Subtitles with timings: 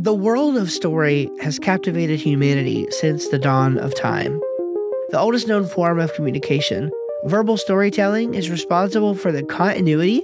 [0.00, 4.40] The world of story has captivated humanity since the dawn of time.
[5.08, 6.92] The oldest known form of communication,
[7.24, 10.22] verbal storytelling is responsible for the continuity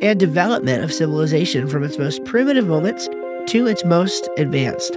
[0.00, 3.06] and development of civilization from its most primitive moments
[3.48, 4.96] to its most advanced.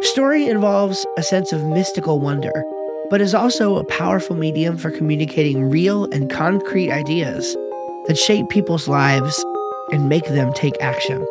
[0.00, 2.64] Story involves a sense of mystical wonder,
[3.10, 7.54] but is also a powerful medium for communicating real and concrete ideas
[8.06, 9.44] that shape people's lives
[9.92, 11.22] and make them take action.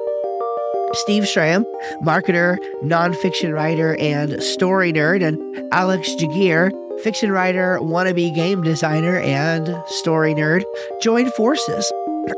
[0.94, 1.66] Steve Schramm,
[2.02, 9.76] marketer, nonfiction writer, and story nerd, and Alex Jaguir, fiction writer, wannabe game designer, and
[9.88, 10.64] story nerd,
[11.02, 11.92] join forces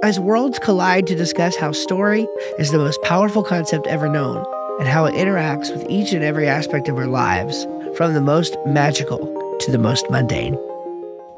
[0.03, 2.27] as worlds collide to discuss how story
[2.57, 4.43] is the most powerful concept ever known
[4.79, 8.57] and how it interacts with each and every aspect of our lives, from the most
[8.65, 9.19] magical
[9.59, 10.57] to the most mundane.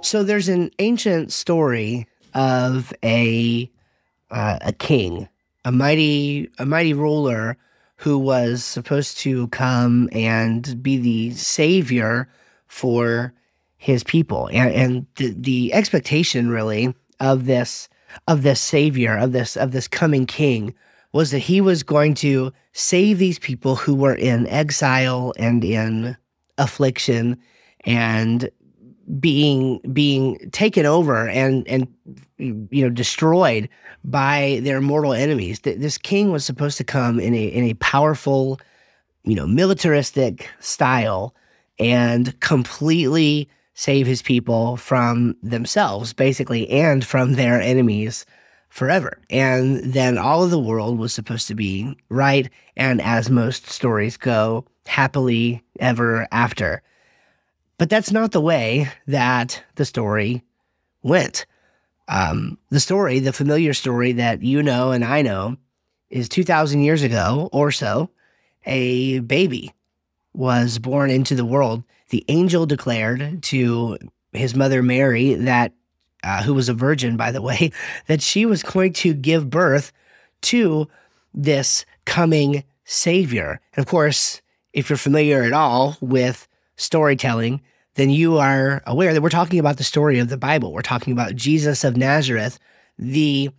[0.02, 3.70] So there's an ancient story of a
[4.30, 5.28] uh, a king
[5.68, 7.58] a mighty a mighty ruler
[7.98, 12.30] who was supposed to come and be the savior
[12.68, 13.34] for
[13.76, 14.50] his people.
[14.54, 17.90] And, and the, the expectation really of this
[18.30, 20.74] of this savior of this of this coming king
[21.12, 26.16] was that he was going to save these people who were in exile and in
[26.58, 27.38] affliction
[27.82, 28.50] and
[29.20, 31.88] being being taken over and and
[32.38, 33.70] you know destroyed
[34.04, 35.60] by their mortal enemies.
[35.62, 38.60] This king was supposed to come in a in a powerful,
[39.24, 41.34] you know, militaristic style
[41.80, 48.26] and completely save his people from themselves basically and from their enemies
[48.70, 49.20] forever.
[49.30, 54.18] And then all of the world was supposed to be right and as most stories
[54.18, 56.82] go, happily ever after.
[57.78, 60.44] But that's not the way that the story
[61.04, 61.46] went.
[62.08, 65.58] Um, the story, the familiar story that you know and I know,
[66.10, 68.10] is 2,000 years ago or so,
[68.66, 69.74] a baby
[70.34, 71.84] was born into the world.
[72.10, 73.98] The angel declared to
[74.32, 75.74] his mother Mary that,
[76.24, 77.72] uh, who was a virgin, by the way,
[78.08, 79.92] that she was going to give birth
[80.42, 80.88] to
[81.34, 83.60] this coming savior.
[83.76, 84.42] And of course,
[84.74, 86.47] if you're familiar at all with
[86.78, 87.62] storytelling,
[87.96, 90.72] then you are aware that we're talking about the story of the Bible.
[90.72, 92.60] We're talking about Jesus of Nazareth,
[92.98, 93.50] the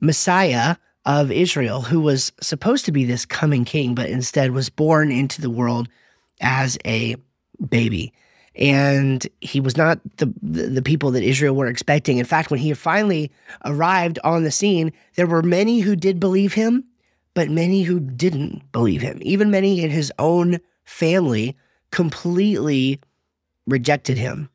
[0.00, 0.76] Messiah
[1.06, 5.40] of Israel, who was supposed to be this coming king, but instead was born into
[5.40, 5.88] the world
[6.40, 7.16] as a
[7.68, 8.12] baby.
[8.54, 12.18] And he was not the, the, people that Israel were expecting.
[12.18, 13.30] In fact, when he finally
[13.64, 16.84] arrived on the scene, there were many who did believe him,
[17.34, 19.18] but many who didn't believe him.
[19.20, 21.54] Even many in his own family
[21.96, 23.00] completely
[23.66, 24.50] rejected him.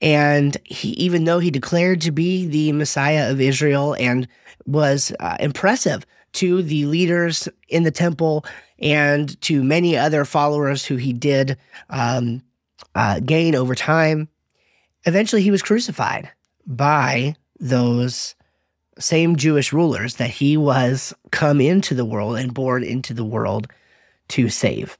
[0.00, 4.28] And he, even though he declared to be the Messiah of Israel and
[4.66, 8.44] was uh, impressive to the leaders in the temple
[8.78, 11.58] and to many other followers who he did
[11.90, 12.40] um,
[12.94, 14.28] uh, gain over time,
[15.06, 16.30] eventually he was crucified
[16.68, 18.36] by those
[19.00, 23.66] same Jewish rulers that he was come into the world and born into the world
[24.28, 24.96] to save.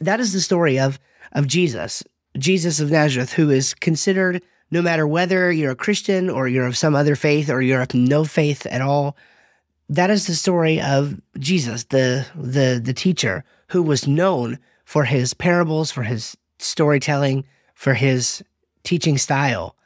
[0.00, 0.98] That is the story of
[1.32, 2.02] of Jesus.
[2.36, 6.76] Jesus of Nazareth, who is considered, no matter whether you're a Christian or you're of
[6.76, 9.16] some other faith or you're of no faith at all,
[9.88, 15.34] that is the story of Jesus, the the the teacher who was known for his
[15.34, 17.44] parables, for his storytelling,
[17.74, 18.42] for his
[18.84, 19.76] teaching style.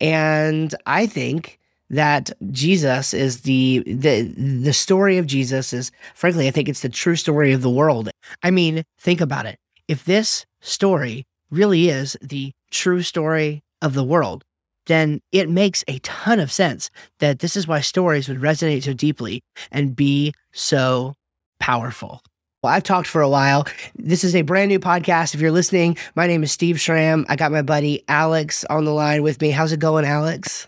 [0.00, 1.58] And I think
[1.90, 6.88] that Jesus is the the the story of Jesus is frankly I think it's the
[6.88, 8.10] true story of the world.
[8.42, 9.58] I mean, think about it.
[9.88, 14.44] If this story really is the true story of the world,
[14.86, 18.92] then it makes a ton of sense that this is why stories would resonate so
[18.92, 21.14] deeply and be so
[21.60, 22.22] powerful.
[22.62, 23.66] Well, I've talked for a while.
[23.94, 25.34] This is a brand new podcast.
[25.34, 27.26] If you're listening, my name is Steve Schramm.
[27.28, 29.50] I got my buddy Alex on the line with me.
[29.50, 30.66] How's it going, Alex?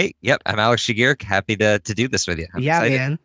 [0.00, 1.20] Hey, yep, I'm Alex Shagir.
[1.20, 2.46] Happy to to do this with you.
[2.54, 2.98] I'm yeah, excited.
[2.98, 3.18] man.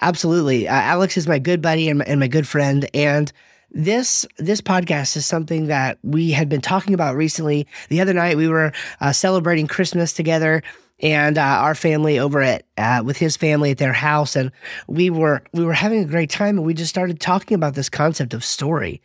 [0.00, 0.66] Absolutely.
[0.66, 2.90] Uh, Alex is my good buddy and my, and my good friend.
[2.92, 3.30] And
[3.70, 7.68] this this podcast is something that we had been talking about recently.
[7.90, 10.64] The other night we were uh, celebrating Christmas together,
[10.98, 14.50] and uh, our family over at uh, with his family at their house, and
[14.88, 17.88] we were we were having a great time, and we just started talking about this
[17.88, 19.00] concept of story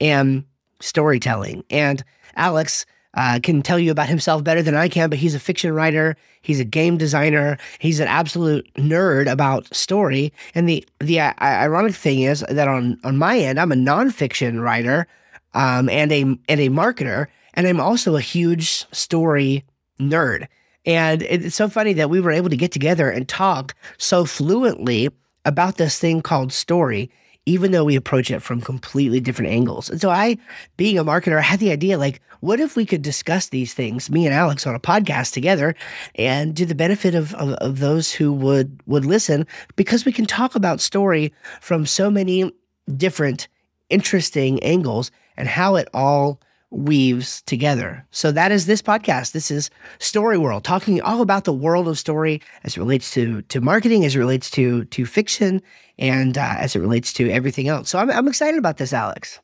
[0.00, 0.44] and
[0.78, 1.64] storytelling.
[1.68, 2.04] And
[2.36, 5.72] Alex uh, can tell you about himself better than I can, but he's a fiction
[5.74, 6.16] writer.
[6.42, 7.58] He's a game designer.
[7.78, 10.32] He's an absolute nerd about story.
[10.54, 14.62] And the the uh, ironic thing is that on on my end, I'm a nonfiction
[14.62, 15.06] writer
[15.54, 19.64] um, and a and a marketer, and I'm also a huge story
[20.00, 20.46] nerd.
[20.86, 25.10] And it's so funny that we were able to get together and talk so fluently
[25.44, 27.10] about this thing called story,
[27.46, 29.88] even though we approach it from completely different angles.
[29.88, 30.36] And so I,
[30.76, 34.10] being a marketer, I had the idea like, what if we could discuss these things,
[34.10, 35.74] me and Alex, on a podcast together,
[36.14, 39.46] and to the benefit of, of, of those who would would listen,
[39.76, 42.50] because we can talk about story from so many
[42.96, 43.48] different
[43.88, 48.06] interesting angles and how it all weaves together.
[48.10, 49.32] So that is this podcast.
[49.32, 53.42] This is Story World, talking all about the world of story as it relates to
[53.42, 55.62] to marketing, as it relates to to fiction,
[55.98, 57.90] and uh, as it relates to everything else.
[57.90, 59.40] So I'm I'm excited about this, Alex.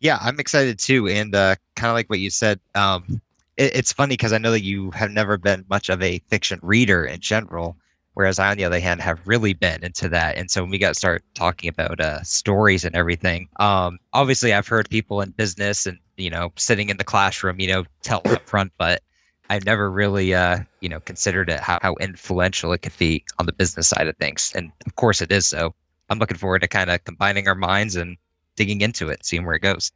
[0.00, 2.60] Yeah, I'm excited too, and uh, kind of like what you said.
[2.74, 3.20] Um,
[3.56, 6.60] it, it's funny because I know that you have never been much of a fiction
[6.62, 7.76] reader in general,
[8.18, 10.36] whereas I, on the other hand, have really been into that.
[10.36, 14.66] And so when we got start talking about uh, stories and everything, um, obviously I've
[14.66, 18.44] heard people in business and you know sitting in the classroom, you know, tell up
[18.48, 19.02] front, but
[19.50, 23.46] I've never really, uh, you know, considered it how, how influential it could be on
[23.46, 24.52] the business side of things.
[24.52, 25.46] And of course it is.
[25.46, 25.72] So
[26.10, 28.16] I'm looking forward to kind of combining our minds and
[28.56, 29.92] digging into it, seeing where it goes.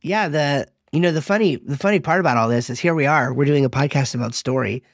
[0.00, 3.04] Yeah, the you know the funny the funny part about all this is here we
[3.04, 4.84] are we're doing a podcast about story,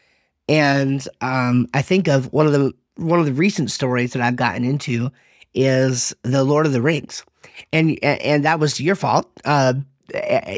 [0.48, 4.36] and um, I think of one of the one of the recent stories that I've
[4.36, 5.10] gotten into
[5.54, 7.24] is the Lord of the Rings,
[7.72, 9.30] and and that was your fault.
[9.44, 9.74] Uh,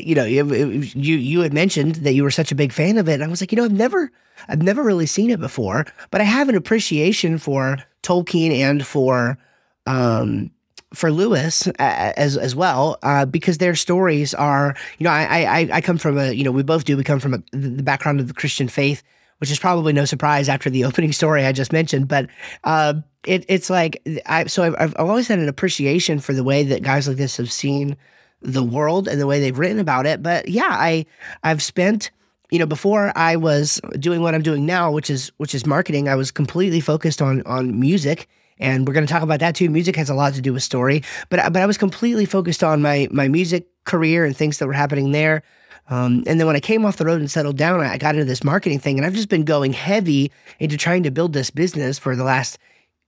[0.02, 3.14] you know, you you had mentioned that you were such a big fan of it,
[3.14, 4.10] and I was like, you know, I've never
[4.48, 9.38] I've never really seen it before, but I have an appreciation for Tolkien and for
[9.86, 10.50] um,
[10.94, 15.68] for Lewis uh, as as well uh, because their stories are you know I, I
[15.74, 16.96] I come from a you know we both do.
[16.96, 19.02] We come from a, the background of the Christian faith
[19.42, 22.28] which is probably no surprise after the opening story I just mentioned but
[22.62, 22.94] uh,
[23.26, 26.84] it it's like I so I've, I've always had an appreciation for the way that
[26.84, 27.96] guys like this have seen
[28.40, 31.06] the world and the way they've written about it but yeah I
[31.42, 32.12] I've spent
[32.52, 36.08] you know before I was doing what I'm doing now which is which is marketing
[36.08, 38.28] I was completely focused on on music
[38.58, 39.68] and we're going to talk about that too.
[39.68, 42.80] Music has a lot to do with story, but but I was completely focused on
[42.80, 45.42] my my music career and things that were happening there.
[45.88, 48.24] Um, and then when I came off the road and settled down, I got into
[48.24, 51.98] this marketing thing, and I've just been going heavy into trying to build this business
[51.98, 52.58] for the last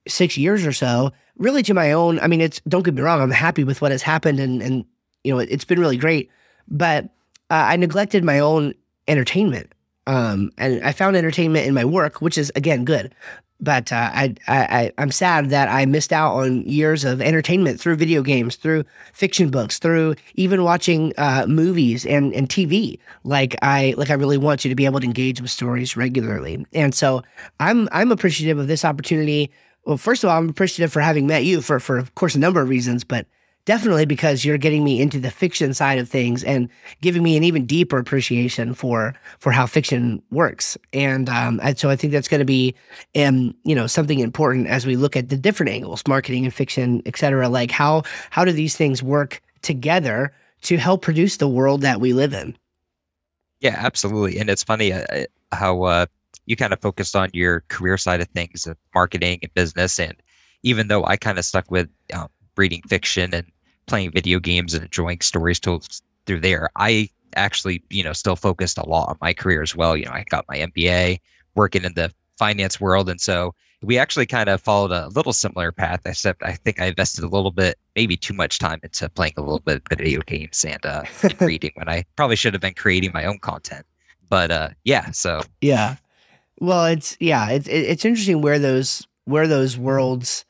[0.07, 1.11] six years or so.
[1.37, 2.19] Really, to my own.
[2.19, 3.21] I mean, it's don't get me wrong.
[3.21, 4.85] I'm happy with what has happened, and and
[5.23, 6.29] you know, it, has been really great.
[6.67, 7.05] But
[7.49, 8.73] uh, I neglected my own
[9.07, 9.71] entertainment.
[10.07, 13.13] Um, and I found entertainment in my work, which is again good
[13.59, 17.95] but uh, I, I, I'm sad that I missed out on years of entertainment through
[17.95, 22.99] video games, through fiction books, through even watching uh, movies and, and TV.
[23.23, 26.65] Like I, like I really want you to be able to engage with stories regularly.
[26.73, 27.23] And so
[27.59, 29.51] I'm, I'm appreciative of this opportunity.
[29.85, 32.39] Well, first of all, I'm appreciative for having met you for, for of course, a
[32.39, 33.25] number of reasons, but
[33.65, 36.69] definitely because you're getting me into the fiction side of things and
[37.01, 40.77] giving me an even deeper appreciation for for how fiction works.
[40.93, 42.75] And, um, so I think that's going to be,
[43.15, 47.01] um, you know, something important as we look at the different angles, marketing and fiction,
[47.05, 47.49] et cetera.
[47.49, 50.31] Like how how do these things work together
[50.61, 52.55] to help produce the world that we live in?
[53.61, 54.39] Yeah, absolutely.
[54.39, 56.05] And it's funny uh, how uh,
[56.45, 60.15] you kind of focused on your career side of things, and marketing and business, and
[60.61, 62.27] even though I kind of stuck with um,
[62.57, 63.45] reading fiction and
[63.87, 65.87] playing video games and enjoying stories told
[66.25, 66.69] through there.
[66.75, 69.95] I actually, you know, still focused a lot on my career as well.
[69.95, 71.19] You know, I got my MBA,
[71.55, 75.71] working in the finance world, and so we actually kind of followed a little similar
[75.71, 76.01] path.
[76.05, 79.41] Except I think I invested a little bit, maybe too much time into playing a
[79.41, 82.73] little bit of video games and, uh, and reading when I probably should have been
[82.73, 83.85] creating my own content.
[84.29, 85.97] But uh, yeah, so yeah.
[86.59, 90.45] Well, it's yeah, it's it's interesting where those where those worlds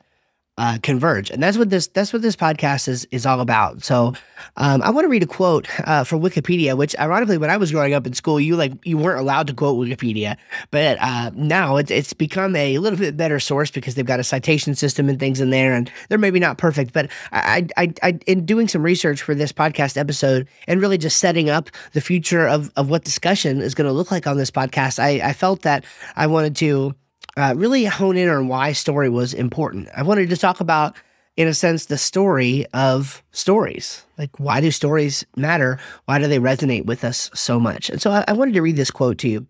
[0.58, 3.84] uh, converge, and that's what this that's what this podcast is is all about.
[3.84, 4.14] So,
[4.56, 7.74] um, I want to read a quote uh, from Wikipedia, which ironically, when I was
[7.74, 10.38] growing up in school, you like you weren't allowed to quote Wikipedia,
[10.72, 14.24] but uh, now it's it's become a little bit better source because they've got a
[14.24, 18.20] citation system and things in there, and they're maybe not perfect, but I I, I
[18.26, 22.48] in doing some research for this podcast episode and really just setting up the future
[22.48, 25.64] of of what discussion is going to look like on this podcast, I I felt
[25.64, 25.84] that
[26.16, 26.96] I wanted to
[27.38, 29.90] uh, really hone in on why story was important.
[29.96, 30.96] I wanted to talk about,
[31.36, 34.04] in a sense, the story of stories.
[34.18, 35.78] Like, why do stories matter?
[36.06, 37.90] Why do they resonate with us so much?
[37.90, 39.48] And so I, I wanted to read this quote to you.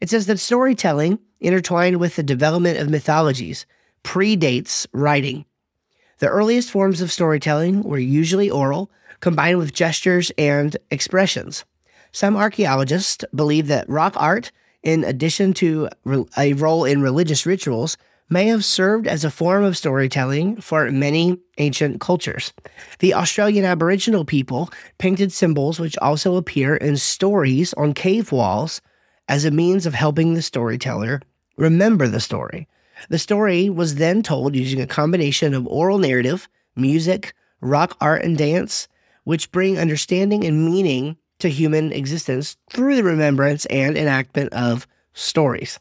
[0.00, 3.66] It says that storytelling, intertwined with the development of mythologies,
[4.02, 5.44] predates writing.
[6.18, 8.90] The earliest forms of storytelling were usually oral,
[9.20, 11.64] combined with gestures and expressions.
[12.10, 14.50] Some archaeologists believe that rock art
[14.82, 15.88] in addition to
[16.36, 17.96] a role in religious rituals,
[18.30, 22.52] may have served as a form of storytelling for many ancient cultures.
[22.98, 28.82] The Australian Aboriginal people painted symbols which also appear in stories on cave walls
[29.28, 31.22] as a means of helping the storyteller
[31.56, 32.68] remember the story.
[33.08, 38.36] The story was then told using a combination of oral narrative, music, rock art and
[38.36, 38.88] dance,
[39.24, 45.78] which bring understanding and meaning to human existence through the remembrance and enactment of stories.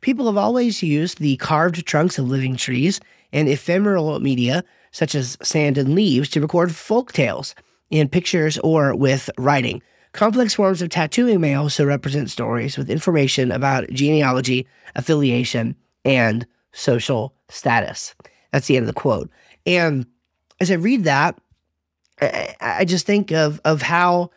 [0.00, 3.00] People have always used the carved trunks of living trees
[3.32, 7.54] and ephemeral media, such as sand and leaves, to record folk tales
[7.90, 9.82] in pictures or with writing.
[10.12, 14.66] Complex forms of tattooing may also represent stories with information about genealogy,
[14.96, 18.14] affiliation, and social status.
[18.52, 19.30] That's the end of the quote.
[19.66, 20.06] And
[20.60, 21.38] as I read that,
[22.20, 24.30] I, just think of of how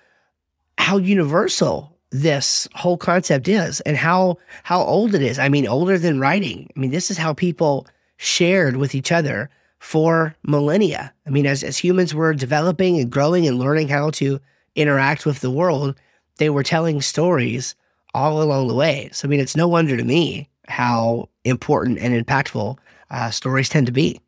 [0.81, 5.39] how universal this whole concept is and how how old it is.
[5.39, 6.69] I mean, older than writing.
[6.75, 11.13] I mean, this is how people shared with each other for millennia.
[11.25, 14.39] I mean, as as humans were developing and growing and learning how to
[14.75, 15.95] interact with the world,
[16.37, 17.75] they were telling stories
[18.13, 19.09] all along the way.
[19.13, 22.77] So I mean, it's no wonder to me how important and impactful
[23.11, 24.19] uh, stories tend to be.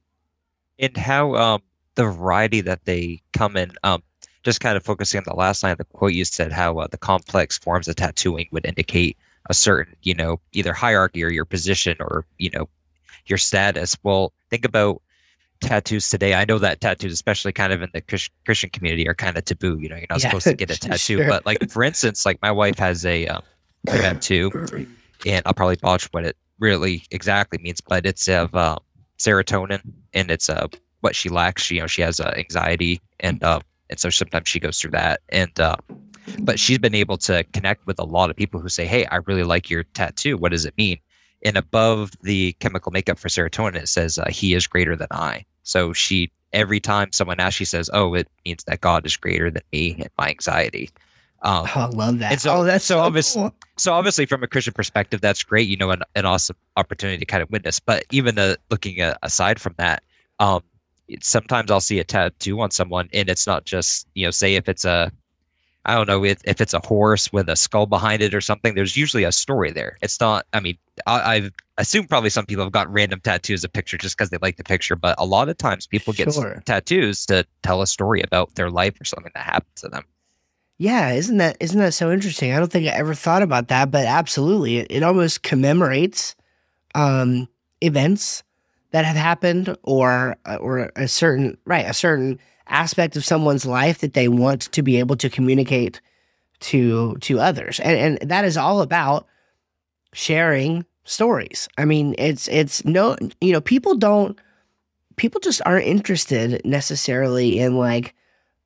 [0.77, 1.61] And how um,
[1.95, 3.71] the variety that they come in.
[3.83, 4.03] Um,
[4.43, 6.87] just kind of focusing on the last line of the quote you said, how uh,
[6.87, 9.17] the complex forms of tattooing would indicate
[9.49, 12.67] a certain, you know, either hierarchy or your position or, you know,
[13.25, 13.97] your status.
[14.03, 15.01] Well, think about
[15.61, 16.33] tattoos today.
[16.33, 18.01] I know that tattoos, especially kind of in the
[18.45, 19.79] Christian community, are kind of taboo.
[19.79, 21.17] You know, you're not yeah, supposed to get a tattoo.
[21.17, 21.27] Sure.
[21.27, 23.43] But like, for instance, like my wife has a, um,
[23.87, 24.51] a tattoo,
[25.25, 28.79] and I'll probably botch what it really exactly means, but it's of um,
[29.17, 29.81] serotonin,
[30.13, 30.67] and it's uh,
[31.01, 31.63] what she lacks.
[31.63, 33.59] She, you know, she has uh, anxiety, and uh,
[33.93, 35.75] and so sometimes she goes through that and uh,
[36.39, 39.17] but she's been able to connect with a lot of people who say hey i
[39.27, 40.97] really like your tattoo what does it mean
[41.45, 45.45] and above the chemical makeup for serotonin it says uh, he is greater than i
[45.61, 49.51] so she every time someone asks she says oh it means that god is greater
[49.51, 50.89] than me and my anxiety
[51.43, 52.39] um, oh, I love that.
[52.39, 53.53] So, oh, that's so, so obviously, cool.
[53.75, 55.67] so obviously, from a Christian perspective, that's great.
[55.67, 57.81] You know, an, an awesome opportunity to kind of witness.
[57.81, 60.03] But even uh, looking uh, aside from that,
[60.39, 60.63] um,
[61.21, 64.67] sometimes I'll see a tattoo on someone, and it's not just you know, say if
[64.69, 65.11] it's a,
[65.85, 68.73] I don't know if, if it's a horse with a skull behind it or something.
[68.73, 69.97] There's usually a story there.
[70.01, 70.45] It's not.
[70.53, 74.17] I mean, I, I've assumed probably some people have got random tattoos of picture just
[74.17, 76.61] because they like the picture, but a lot of times people get sure.
[76.65, 80.03] tattoos to tell a story about their life or something that happened to them.
[80.77, 82.51] Yeah, isn't that isn't that so interesting?
[82.51, 86.35] I don't think I ever thought about that, but absolutely, it, it almost commemorates
[86.95, 87.47] um,
[87.81, 88.43] events
[88.93, 93.99] that have happened or uh, or a certain right a certain aspect of someone's life
[93.99, 95.99] that they want to be able to communicate
[96.61, 97.79] to to others.
[97.81, 99.27] And and that is all about
[100.13, 101.67] sharing stories.
[101.77, 104.39] I mean it's it's no you know people don't
[105.15, 108.13] people just aren't interested necessarily in like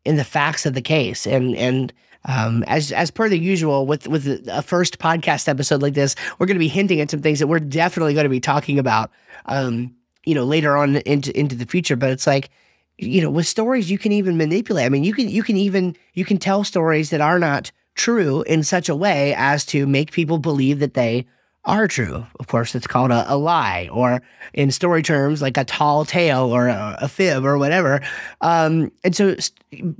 [0.04, 1.26] in the facts of the case.
[1.26, 1.94] And and
[2.26, 6.48] um, as as per the usual with with a first podcast episode like this, we're
[6.48, 9.10] going to be hinting at some things that we're definitely going to be talking about
[9.46, 9.96] um,
[10.28, 11.96] you know, later on into into the future.
[11.96, 12.50] But it's like,
[12.98, 14.86] you know, with stories you can even manipulate.
[14.86, 18.42] I mean, you can you can even you can tell stories that are not true
[18.42, 21.26] in such a way as to make people believe that they
[21.64, 22.26] are true.
[22.40, 24.22] Of course, it's called a, a lie, or
[24.54, 28.02] in story terms, like a tall tale or a, a fib or whatever.
[28.42, 29.38] Um, and so,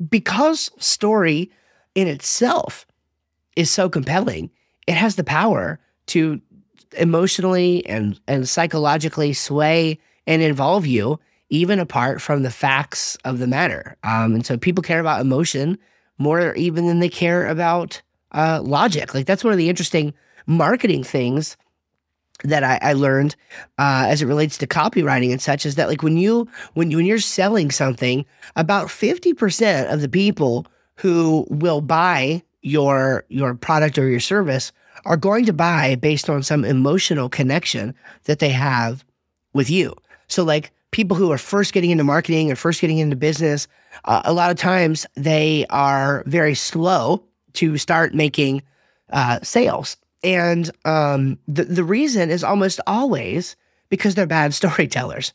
[0.10, 1.50] because story
[1.96, 2.86] in itself
[3.56, 4.50] is so compelling,
[4.88, 6.42] it has the power to
[6.98, 11.20] emotionally and and psychologically sway and involve you
[11.50, 13.96] even apart from the facts of the matter.
[14.04, 15.78] Um, and so people care about emotion
[16.18, 18.02] more even than they care about
[18.34, 19.14] uh, logic.
[19.14, 20.14] Like that's one of the interesting
[20.46, 21.58] marketing things
[22.44, 23.36] that I, I learned
[23.78, 27.06] uh, as it relates to copywriting and such is that like when you when when
[27.06, 30.68] you're selling something, about fifty percent of the people
[30.98, 34.72] who will buy your your product or your service
[35.06, 39.06] are going to buy based on some emotional connection that they have
[39.54, 39.96] with you.
[40.28, 43.68] So, like people who are first getting into marketing or first getting into business,
[44.06, 48.64] uh, a lot of times they are very slow to start making
[49.12, 49.98] uh, sales.
[50.24, 53.56] And um, the, the reason is almost always
[53.90, 55.34] because they're bad storytellers.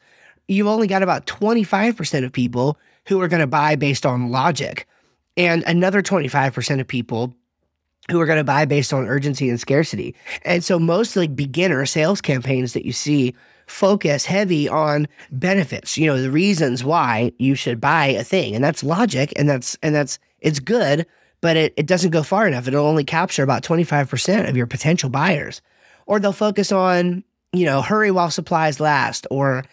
[0.49, 4.87] You've only got about 25% of people who are going to buy based on logic,
[5.37, 7.34] and another 25% of people
[8.11, 10.14] who are going to buy based on urgency and scarcity.
[10.44, 13.34] And so most like beginner sales campaigns that you see
[13.72, 18.54] focus heavy on benefits, you know, the reasons why you should buy a thing.
[18.54, 21.06] And that's logic and that's and that's it's good,
[21.40, 22.68] but it, it doesn't go far enough.
[22.68, 25.62] It'll only capture about 25% of your potential buyers.
[26.06, 29.64] Or they'll focus on, you know, hurry while supplies last or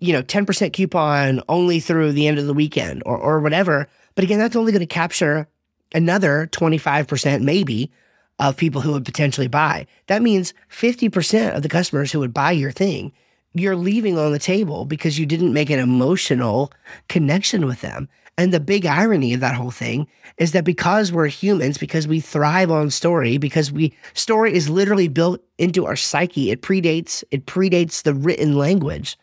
[0.00, 3.86] you know, 10% coupon only through the end of the weekend or or whatever.
[4.14, 5.46] But again, that's only going to capture
[5.94, 7.92] another 25% maybe
[8.38, 9.86] of people who would potentially buy.
[10.06, 13.12] That means 50% of the customers who would buy your thing
[13.54, 16.72] you're leaving on the table because you didn't make an emotional
[17.08, 18.08] connection with them.
[18.36, 20.08] And the big irony of that whole thing
[20.38, 25.06] is that because we're humans, because we thrive on story, because we story is literally
[25.06, 26.50] built into our psyche.
[26.50, 29.16] It predates it predates the written language.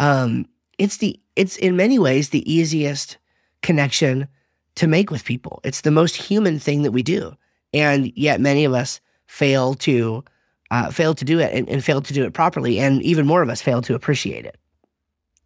[0.00, 3.16] Um, it's the it's in many ways the easiest
[3.62, 4.26] connection
[4.74, 5.60] to make with people.
[5.62, 7.36] It's the most human thing that we do,
[7.72, 10.24] and yet many of us fail to
[10.70, 13.42] uh, fail to do it and, and fail to do it properly, and even more
[13.42, 14.56] of us failed to appreciate it.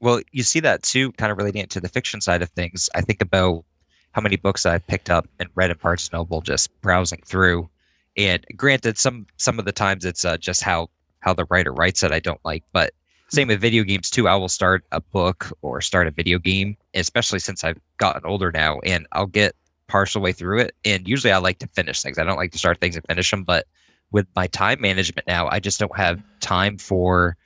[0.00, 2.90] Well, you see that too, kind of relating it to the fiction side of things.
[2.94, 3.64] I think about
[4.12, 7.68] how many books I've picked up and read in Barnes Noble just browsing through.
[8.16, 12.02] And granted, some some of the times it's uh, just how how the writer writes
[12.02, 12.92] it I don't like, but
[13.28, 14.28] same with video games too.
[14.28, 18.52] I will start a book or start a video game, especially since I've gotten older
[18.52, 19.54] now, and I'll get
[19.86, 20.74] partial way through it.
[20.84, 22.18] And usually I like to finish things.
[22.18, 23.66] I don't like to start things and finish them, but
[24.12, 26.38] with my time management now, I just don't have mm-hmm.
[26.40, 27.36] time for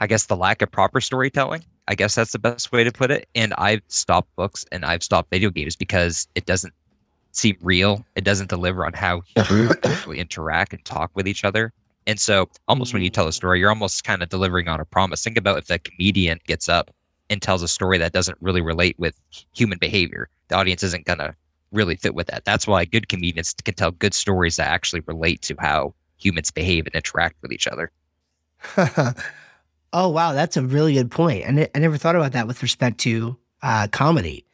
[0.00, 1.64] I guess the lack of proper storytelling.
[1.86, 3.28] I guess that's the best way to put it.
[3.34, 6.74] And I've stopped books and I've stopped video games because it doesn't
[7.32, 8.04] seem real.
[8.16, 11.72] It doesn't deliver on how humans actually interact and talk with each other.
[12.06, 13.34] And so, almost when you tell a mm.
[13.34, 15.22] story, you're almost kind of delivering on a promise.
[15.22, 16.90] Think about if the comedian gets up
[17.30, 19.18] and tells a story that doesn't really relate with
[19.54, 20.28] human behavior.
[20.48, 21.34] The audience isn't going to
[21.74, 22.44] really fit with that.
[22.44, 26.86] That's why good comedians can tell good stories that actually relate to how humans behave
[26.86, 27.90] and interact with each other.
[29.96, 31.44] Oh wow, that's a really good point.
[31.44, 34.44] And I never thought about that with respect to uh, comedy.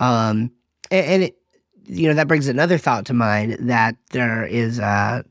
[0.00, 0.50] Um,
[0.90, 1.38] and, and it,
[1.84, 5.22] you know, that brings another thought to mind that there is, uh,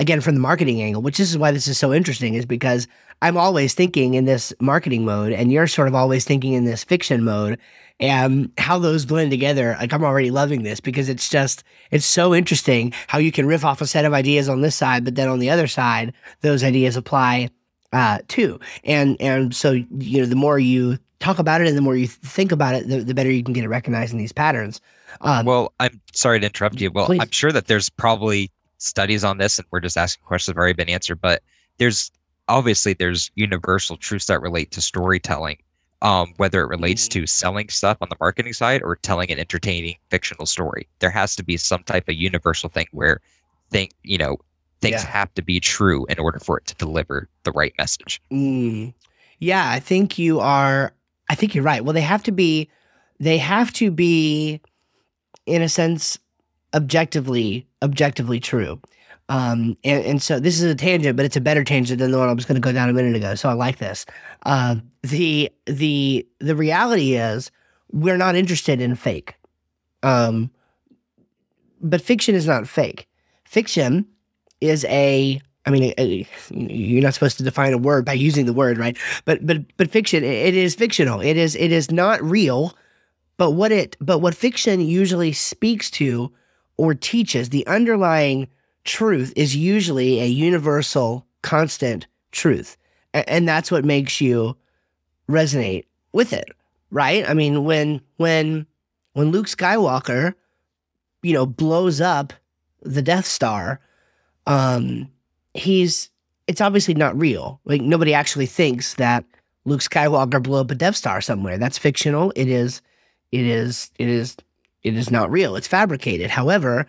[0.00, 2.88] again, from the marketing angle, which this is why this is so interesting, is because
[3.22, 6.84] I'm always thinking in this marketing mode, and you're sort of always thinking in this
[6.84, 7.58] fiction mode,
[7.98, 9.76] and how those blend together.
[9.80, 13.64] Like I'm already loving this because it's just it's so interesting how you can riff
[13.64, 16.62] off a set of ideas on this side, but then on the other side, those
[16.62, 17.48] ideas apply
[17.92, 18.60] uh, too.
[18.84, 22.06] And and so you know, the more you talk about it and the more you
[22.06, 24.80] think about it, the, the better you can get at recognizing these patterns.
[25.22, 26.90] Um, well, I'm sorry to interrupt you.
[26.90, 27.20] Well, please.
[27.20, 30.62] I'm sure that there's probably studies on this, and we're just asking questions that have
[30.62, 31.20] already been answered.
[31.20, 31.42] But
[31.78, 32.10] there's
[32.48, 35.58] obviously there's universal truths that relate to storytelling,
[36.02, 37.20] um, whether it relates mm-hmm.
[37.20, 40.88] to selling stuff on the marketing side or telling an entertaining fictional story.
[41.00, 43.20] There has to be some type of universal thing where
[43.70, 44.36] think you know
[44.80, 45.06] things yeah.
[45.06, 48.20] have to be true in order for it to deliver the right message.
[48.30, 48.94] Mm.
[49.38, 50.92] Yeah, I think you are.
[51.28, 51.84] I think you're right.
[51.84, 52.70] Well, they have to be.
[53.18, 54.60] They have to be,
[55.46, 56.18] in a sense,
[56.74, 58.80] objectively objectively true.
[59.28, 62.18] Um, and, and so this is a tangent, but it's a better tangent than the
[62.18, 63.34] one I was going to go down a minute ago.
[63.34, 64.06] So I like this.
[64.44, 67.50] Uh, the the the reality is
[67.90, 69.34] we're not interested in fake.
[70.02, 70.50] Um,
[71.80, 73.08] but fiction is not fake.
[73.44, 74.06] Fiction
[74.60, 78.78] is a I mean, you're not supposed to define a word by using the word,
[78.78, 78.96] right?
[79.24, 81.20] But but but fiction, it is fictional.
[81.20, 82.76] It is it is not real.
[83.36, 86.32] But what it but what fiction usually speaks to
[86.76, 88.48] or teaches, the underlying
[88.86, 92.76] truth is usually a universal, constant truth,
[93.12, 94.56] and, that's what makes you
[95.28, 96.48] resonate with it,
[96.90, 97.28] right?
[97.28, 98.66] I mean, when when
[99.14, 100.34] when Luke Skywalker,
[101.22, 102.32] you know, blows up
[102.82, 103.80] the Death Star
[104.46, 105.10] um,
[105.54, 106.10] he's
[106.46, 107.60] it's obviously not real.
[107.64, 109.24] Like nobody actually thinks that
[109.64, 111.58] Luke Skywalker blew up a Death Star somewhere.
[111.58, 112.32] That's fictional.
[112.36, 112.82] It is,
[113.32, 114.36] it is, it is,
[114.84, 115.56] it is not real.
[115.56, 116.30] It's fabricated.
[116.30, 116.86] However,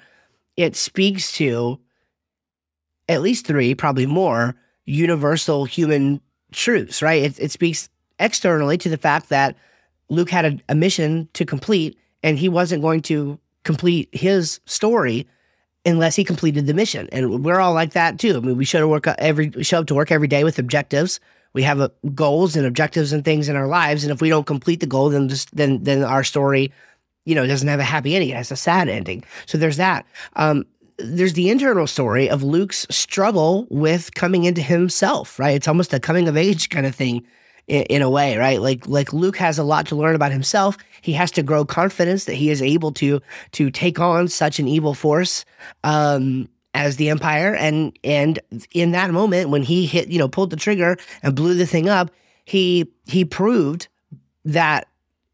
[0.55, 1.79] it speaks to
[3.09, 7.23] at least three, probably more, universal human truths, right?
[7.23, 7.89] It, it speaks
[8.19, 9.55] externally to the fact that
[10.09, 15.27] Luke had a, a mission to complete and he wasn't going to complete his story
[15.85, 17.07] unless he completed the mission.
[17.11, 18.37] And we're all like that too.
[18.37, 21.19] I mean, we show to work every show up to work every day with objectives.
[21.53, 24.45] We have uh, goals and objectives and things in our lives, and if we don't
[24.45, 26.71] complete the goal, then just then then our story,
[27.25, 28.29] you know, doesn't have a happy ending.
[28.29, 29.23] It has a sad ending.
[29.45, 30.05] So there's that.
[30.35, 30.65] Um,
[30.97, 35.39] there's the internal story of Luke's struggle with coming into himself.
[35.39, 37.25] Right, it's almost a coming of age kind of thing
[37.67, 38.62] in, in a way, right?
[38.62, 40.77] Like like Luke has a lot to learn about himself.
[41.01, 43.21] He has to grow confidence that he is able to
[43.53, 45.45] to take on such an evil force
[45.83, 47.55] um, as the Empire.
[47.55, 48.39] And and
[48.71, 51.89] in that moment when he hit, you know, pulled the trigger and blew the thing
[51.89, 52.12] up,
[52.45, 53.88] he he proved
[54.45, 54.88] that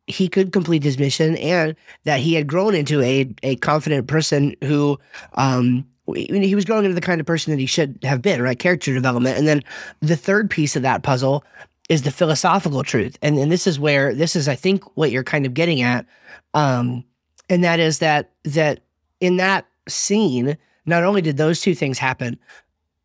[0.07, 4.55] he could complete his mission and that he had grown into a a confident person
[4.63, 4.99] who
[5.33, 5.85] um,
[6.15, 8.59] he was growing into the kind of person that he should have been, right?
[8.59, 9.37] Character development.
[9.37, 9.63] And then
[10.01, 11.43] the third piece of that puzzle
[11.89, 13.17] is the philosophical truth.
[13.21, 16.05] And, and this is where this is, I think, what you're kind of getting at.
[16.53, 17.05] Um,
[17.49, 18.81] and that is that that
[19.19, 22.37] in that scene, not only did those two things happen,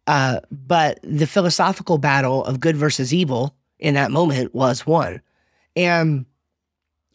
[0.07, 5.21] uh, but the philosophical battle of good versus evil in that moment was won.
[5.77, 6.27] And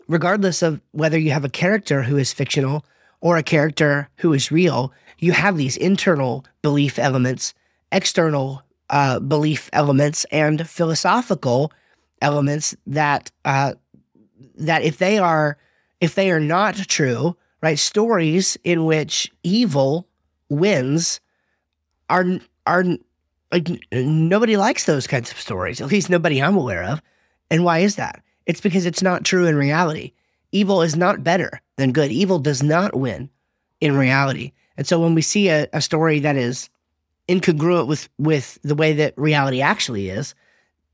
[0.07, 2.85] regardless of whether you have a character who is fictional
[3.21, 7.53] or a character who is real, you have these internal belief elements,
[7.91, 11.71] external uh, belief elements, and philosophical
[12.21, 13.73] elements that uh,
[14.57, 15.57] that if they are
[16.01, 17.79] if they are not true, right?
[17.79, 20.07] Stories in which evil
[20.49, 21.21] wins
[22.09, 22.25] are
[22.67, 22.83] are
[23.51, 25.79] like nobody likes those kinds of stories.
[25.79, 27.01] At least nobody I'm aware of.
[27.49, 28.21] And why is that?
[28.45, 30.13] It's because it's not true in reality.
[30.51, 32.11] Evil is not better than good.
[32.11, 33.29] Evil does not win
[33.81, 34.51] in reality.
[34.77, 36.69] And so when we see a, a story that is
[37.27, 40.35] incongruent with with the way that reality actually is,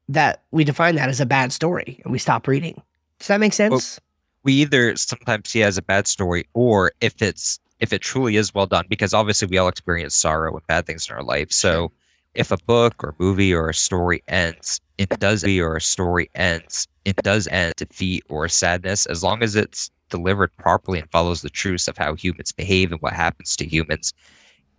[0.08, 2.82] that we define that as a bad story and we stop reading.
[3.20, 3.72] Does that make sense?
[3.72, 4.06] Well,
[4.44, 8.36] we either sometimes see it as a bad story or if it's if it truly
[8.36, 11.52] is well done, because obviously we all experience sorrow and bad things in our life.
[11.52, 11.92] So
[12.34, 16.30] if a book or movie or a story ends, it does be or a story
[16.36, 21.42] ends, it does end defeat or sadness, as long as it's delivered properly and follows
[21.42, 24.14] the truths of how humans behave and what happens to humans,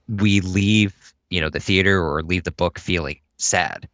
[0.08, 3.88] we leave, you know, the theater or leave the book feeling sad.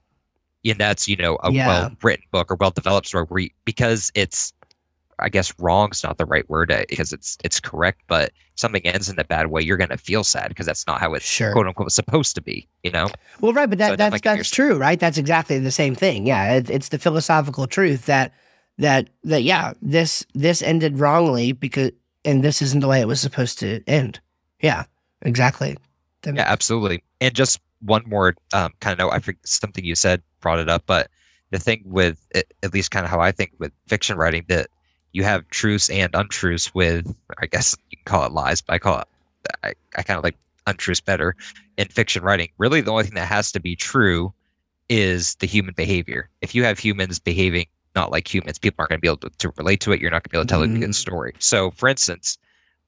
[0.64, 1.66] And that's, you know, a yeah.
[1.66, 4.52] well written book or well developed story because it's
[5.18, 9.08] I guess wrong's not the right word uh, because it's it's correct, but something ends
[9.08, 11.52] in a bad way, you're gonna feel sad because that's not how it's sure.
[11.52, 13.08] quote unquote supposed to be, you know?
[13.40, 15.00] Well, right, but that, so that's that's true, right?
[15.00, 16.26] That's exactly the same thing.
[16.26, 18.32] Yeah, it, it's the philosophical truth that
[18.78, 21.92] that that yeah, this this ended wrongly because
[22.24, 24.20] and this isn't the way it was supposed to end.
[24.60, 24.84] Yeah,
[25.22, 25.76] exactly.
[26.22, 27.02] That yeah, absolutely.
[27.20, 30.68] And just one more um, kind of note, I think something you said brought it
[30.68, 31.08] up, but
[31.50, 34.68] the thing with at least kind of how I think with fiction writing that
[35.16, 38.78] you have truths and untruths with, I guess you can call it lies, but I
[38.78, 39.08] call it,
[39.64, 41.34] I, I kind of like untruths better
[41.78, 42.48] in fiction writing.
[42.58, 44.34] Really, the only thing that has to be true
[44.90, 46.28] is the human behavior.
[46.42, 49.30] If you have humans behaving not like humans, people aren't going to be able to,
[49.38, 50.02] to, relate to it.
[50.02, 50.82] You're not going to be able to tell mm-hmm.
[50.82, 51.32] a good story.
[51.38, 52.36] So, for instance,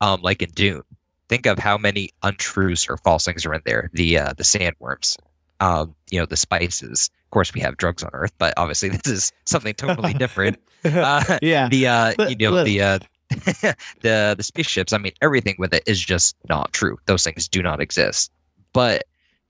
[0.02, 0.82] um, like in Dune,
[1.30, 3.88] think of how many untruths or false things are in there.
[3.94, 5.16] The uh, the sandworms,
[5.60, 7.08] um, you know, the spices.
[7.28, 10.58] Of course, we have drugs on Earth, but obviously this is something totally different.
[10.84, 11.68] Uh, yeah.
[11.68, 12.98] The uh, you know the uh,
[14.00, 14.92] the the spaceships.
[14.92, 16.96] I mean, everything with it is just not true.
[17.06, 18.30] Those things do not exist.
[18.72, 19.02] But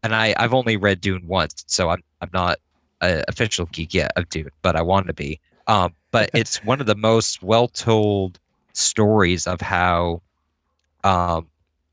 [0.02, 2.60] and I I've only read Dune once, so I'm I'm not
[3.02, 5.38] an official geek yet of Dune, but I want to be.
[5.66, 8.40] Um, but it's one of the most well told
[8.72, 10.22] stories of how
[11.04, 11.46] um,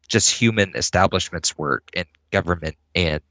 [0.08, 3.22] just human establishments work and government and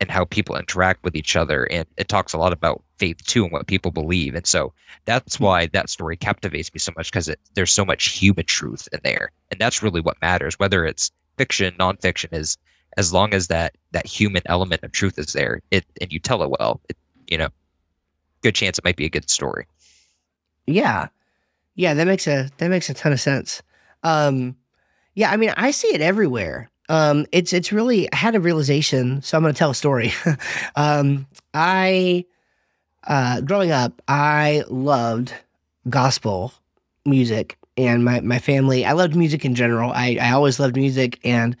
[0.00, 1.64] and how people interact with each other.
[1.64, 4.34] And it talks a lot about faith too and what people believe.
[4.34, 4.72] And so
[5.04, 5.44] that's hmm.
[5.44, 9.30] why that story captivates me so much because there's so much human truth in there.
[9.50, 12.56] And that's really what matters, whether it's fiction, nonfiction is
[12.96, 16.42] as long as that that human element of truth is there, it and you tell
[16.42, 16.96] it well, it,
[17.28, 17.48] you know,
[18.42, 19.66] good chance it might be a good story.
[20.66, 21.08] Yeah.
[21.74, 23.62] Yeah, that makes a that makes a ton of sense.
[24.02, 24.56] Um
[25.14, 26.70] yeah, I mean, I see it everywhere.
[26.88, 30.12] Um, it's it's really I had a realization, so I'm going to tell a story.
[30.76, 32.24] um, I
[33.06, 35.32] uh, growing up, I loved
[35.88, 36.52] gospel
[37.04, 38.84] music, and my my family.
[38.84, 39.90] I loved music in general.
[39.92, 41.56] I I always loved music, and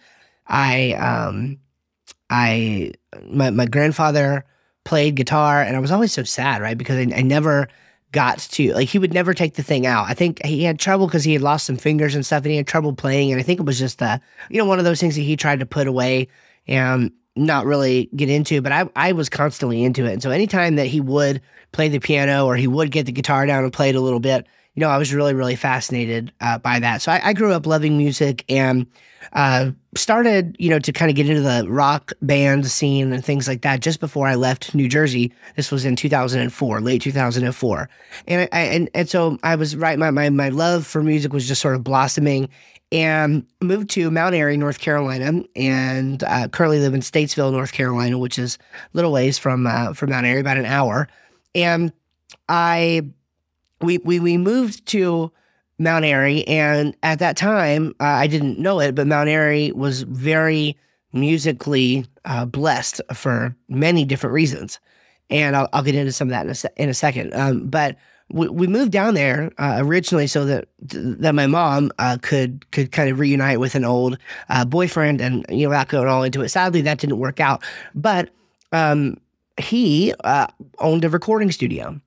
[0.46, 1.58] I um
[2.30, 2.92] I
[3.24, 4.44] my my grandfather
[4.84, 6.78] played guitar, and I was always so sad, right?
[6.78, 7.68] Because I, I never
[8.12, 10.06] got to like he would never take the thing out.
[10.08, 12.56] I think he had trouble because he had lost some fingers and stuff, and he
[12.56, 13.32] had trouble playing.
[13.32, 14.18] And I think it was just uh,
[14.50, 16.28] you know, one of those things that he tried to put away
[16.66, 18.62] and not really get into.
[18.62, 21.40] But I I was constantly into it, and so anytime that he would
[21.72, 24.20] play the piano or he would get the guitar down and play it a little
[24.20, 27.02] bit, you know, I was really really fascinated uh, by that.
[27.02, 28.86] So I, I grew up loving music and
[29.32, 33.48] uh, started, you know, to kind of get into the rock band scene and things
[33.48, 35.32] like that just before I left New Jersey.
[35.56, 37.88] This was in 2004, late 2004.
[38.28, 39.98] And I, and, and so I was right.
[39.98, 42.48] My, my, my love for music was just sort of blossoming
[42.92, 48.16] and moved to Mount Airy, North Carolina, and uh, currently live in Statesville, North Carolina,
[48.16, 51.08] which is a little ways from uh, from Mount Airy, about an hour.
[51.54, 51.92] And
[52.48, 53.02] I
[53.80, 55.32] we we we moved to
[55.78, 56.46] Mount Airy.
[56.46, 60.76] And at that time, uh, I didn't know it, but Mount Airy was very
[61.12, 64.80] musically uh, blessed for many different reasons.
[65.28, 67.34] And I'll, I'll, get into some of that in a, se- in a second.
[67.34, 67.96] Um, but
[68.30, 72.92] we, we, moved down there uh, originally so that that my mom uh, could could
[72.92, 76.42] kind of reunite with an old uh, boyfriend, and you know, without going all into
[76.42, 76.48] it.
[76.48, 77.64] Sadly, that didn't work out.
[77.94, 78.30] But
[78.72, 79.16] um,
[79.58, 80.46] he uh,
[80.78, 82.00] owned a recording studio,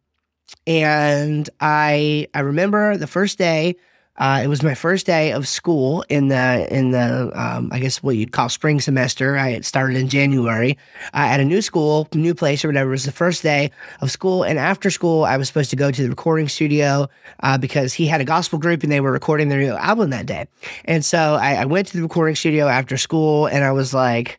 [0.67, 3.75] and I I remember the first day
[4.19, 8.03] Uh, it was my first day of school in the in the um, I guess
[8.03, 9.37] what you'd call spring semester.
[9.37, 10.77] I had started in January
[11.13, 12.89] uh, at a new school, new place or whatever.
[12.89, 15.89] It was the first day of school, and after school, I was supposed to go
[15.89, 17.07] to the recording studio
[17.43, 20.25] uh, because he had a gospel group and they were recording their new album that
[20.25, 20.47] day.
[20.83, 24.38] And so I, I went to the recording studio after school, and I was like.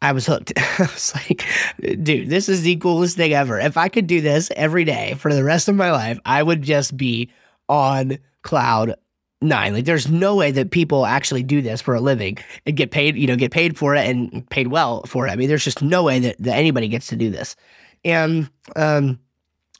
[0.00, 0.52] I was hooked.
[0.56, 1.44] I was like,
[2.02, 3.58] dude, this is the coolest thing ever.
[3.58, 6.62] If I could do this every day for the rest of my life, I would
[6.62, 7.30] just be
[7.68, 8.94] on cloud
[9.40, 9.74] nine.
[9.74, 13.16] Like there's no way that people actually do this for a living and get paid,
[13.16, 15.30] you know, get paid for it and paid well for it.
[15.30, 17.56] I mean, there's just no way that, that anybody gets to do this.
[18.04, 19.18] And um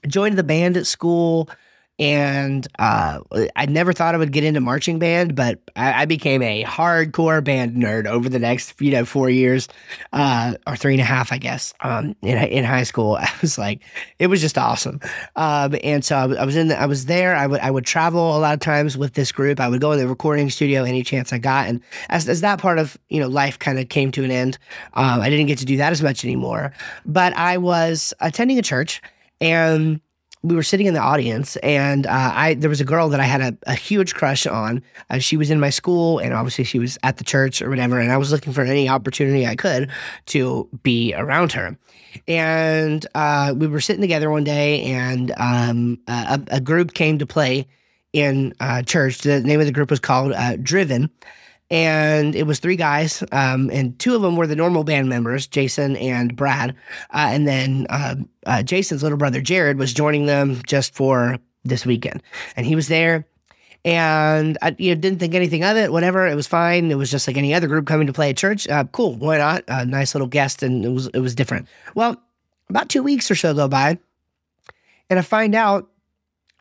[0.07, 1.51] joined the band at school
[1.99, 3.21] and uh,
[3.57, 7.43] I never thought I would get into marching band, but I, I, became a hardcore
[7.43, 9.69] band nerd over the next you know four years,
[10.13, 11.75] uh, or three and a half, I guess.
[11.81, 13.83] Um, in in high school, I was like,
[14.19, 15.01] it was just awesome.
[15.35, 17.35] Um, and so I, was in, the, I was there.
[17.35, 19.59] I would I would travel a lot of times with this group.
[19.59, 21.81] I would go in the recording studio any chance I got, and
[22.11, 24.59] as as that part of you know life kind of came to an end,
[24.95, 26.73] um, I didn't get to do that as much anymore.
[27.05, 29.03] But I was attending a church
[29.41, 30.01] and
[30.43, 33.25] we were sitting in the audience, and uh, I there was a girl that I
[33.25, 34.83] had a, a huge crush on.
[35.11, 37.99] Uh, she was in my school, and obviously she was at the church or whatever.
[37.99, 39.91] And I was looking for any opportunity I could
[40.27, 41.77] to be around her.
[42.27, 47.27] And uh, we were sitting together one day, and um, a, a, group came to
[47.27, 47.67] play
[48.13, 49.19] in uh, church.
[49.19, 51.11] The name of the group was called uh, Driven
[51.71, 55.47] and it was three guys, um, and two of them were the normal band members,
[55.47, 56.71] Jason and Brad,
[57.11, 58.15] uh, and then uh,
[58.47, 62.23] uh, Jason's little brother Jared was joining them just for this weekend,
[62.57, 63.27] and he was there.
[63.85, 65.93] And I you know, didn't think anything of it.
[65.93, 66.91] Whatever, it was fine.
[66.91, 68.69] It was just like any other group coming to play at church.
[68.69, 69.63] Uh, cool, why not?
[69.69, 71.69] A nice little guest, and it was it was different.
[71.95, 72.21] Well,
[72.69, 73.99] about two weeks or so go by,
[75.11, 75.89] and I find out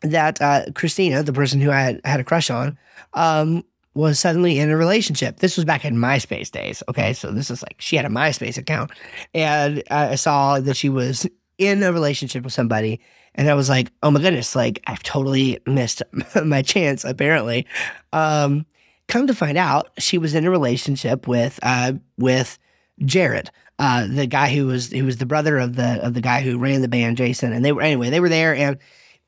[0.02, 2.78] that uh, Christina, the person who I had, had a crush on,
[3.14, 3.64] um,
[3.98, 5.40] was suddenly in a relationship.
[5.40, 6.84] This was back in MySpace days.
[6.88, 7.12] Okay.
[7.12, 8.92] So this is like she had a MySpace account
[9.34, 11.26] and I saw that she was
[11.58, 13.00] in a relationship with somebody.
[13.34, 16.04] And I was like, oh my goodness, like I've totally missed
[16.44, 17.66] my chance, apparently.
[18.12, 18.66] Um,
[19.08, 22.56] come to find out, she was in a relationship with uh, with
[23.04, 26.40] Jared, uh, the guy who was who was the brother of the of the guy
[26.40, 27.52] who ran the band, Jason.
[27.52, 28.78] And they were anyway, they were there and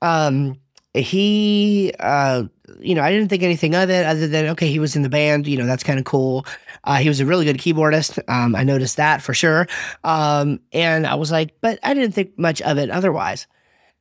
[0.03, 0.59] um
[0.95, 2.45] he uh
[2.81, 5.09] you know i didn't think anything of it other than okay he was in the
[5.09, 6.45] band you know that's kind of cool.
[6.83, 8.19] Uh, he was a really good keyboardist.
[8.29, 9.67] Um, i noticed that for sure.
[10.03, 13.47] Um, and i was like but i didn't think much of it otherwise.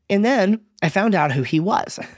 [0.09, 1.99] And then i found out who he was.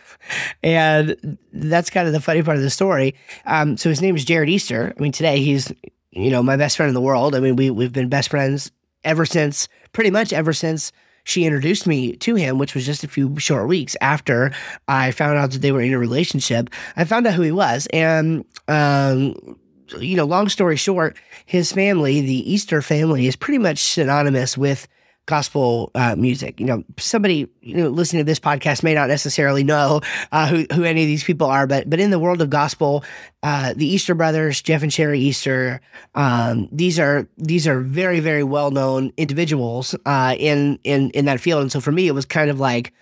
[0.62, 3.16] And that's kind of the funny part of the story.
[3.48, 4.94] Um, so his name is jared easter.
[4.96, 5.74] I mean today he's
[6.12, 7.34] you know my best friend in the world.
[7.34, 8.72] I mean we, we've been best friends
[9.04, 10.92] ever since pretty much ever since
[11.24, 14.52] she introduced me to him, which was just a few short weeks after
[14.88, 16.70] I found out that they were in a relationship.
[16.96, 17.88] I found out who he was.
[17.94, 19.58] And, um,
[20.00, 24.88] you know, long story short, his family, the Easter family, is pretty much synonymous with
[25.26, 26.60] gospel uh, music.
[26.60, 30.66] You know, somebody you know listening to this podcast may not necessarily know uh, who
[30.74, 33.04] who any of these people are, but but in the world of gospel,
[33.44, 35.82] uh, the Easter brothers, Jeff and Sheri Easter,
[36.16, 41.40] um, these are these are very very well known individuals uh, in in in that
[41.40, 41.62] field.
[41.62, 42.94] And so for me, it was kind of like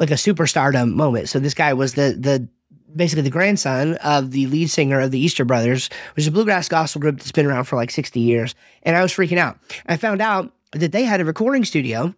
[0.00, 1.28] like a superstardom moment.
[1.28, 2.48] So this guy was the the
[2.94, 6.68] basically the grandson of the lead singer of the Easter Brothers, which is a bluegrass
[6.68, 8.54] gospel group that's been around for like 60 years.
[8.82, 9.58] And I was freaking out.
[9.86, 12.14] I found out that they had a recording studio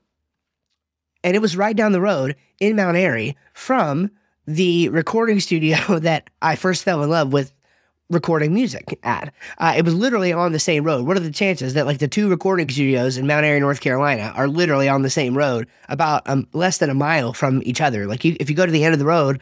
[1.22, 4.10] and it was right down the road in Mount Airy from
[4.46, 7.52] the recording studio that I first fell in love with
[8.08, 9.32] recording music at.
[9.58, 11.06] Uh, it was literally on the same road.
[11.06, 14.32] What are the chances that like the two recording studios in Mount Airy, North Carolina,
[14.34, 18.06] are literally on the same road, about um, less than a mile from each other?
[18.06, 19.40] Like you, if you go to the end of the road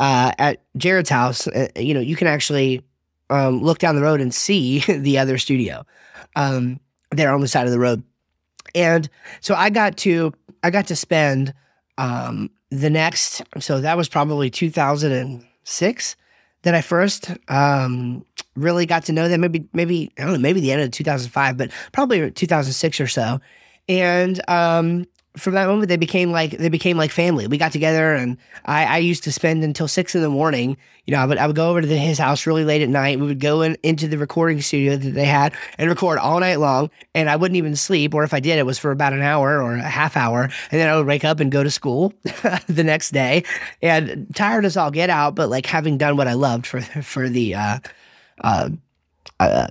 [0.00, 2.82] uh, at Jared's house, uh, you know you can actually
[3.30, 5.86] um, look down the road and see the other studio.
[6.34, 8.02] Um, there on the side of the road.
[8.78, 9.08] And
[9.40, 11.52] so I got to I got to spend
[11.98, 16.16] um, the next so that was probably 2006
[16.62, 19.40] that I first um, really got to know them.
[19.40, 23.40] Maybe maybe I don't know maybe the end of 2005, but probably 2006 or so.
[23.88, 25.06] And um,
[25.38, 27.46] from that moment they became like they became like family.
[27.46, 30.76] We got together and I, I used to spend until six in the morning.
[31.06, 32.88] You know, I would I would go over to the, his house really late at
[32.88, 33.18] night.
[33.18, 36.56] We would go in, into the recording studio that they had and record all night
[36.56, 36.90] long.
[37.14, 39.62] And I wouldn't even sleep, or if I did, it was for about an hour
[39.62, 40.42] or a half hour.
[40.42, 42.12] And then I would wake up and go to school
[42.66, 43.44] the next day.
[43.80, 47.28] And tired as all get out, but like having done what I loved for for
[47.28, 47.78] the uh,
[48.42, 48.70] uh,
[49.40, 49.68] uh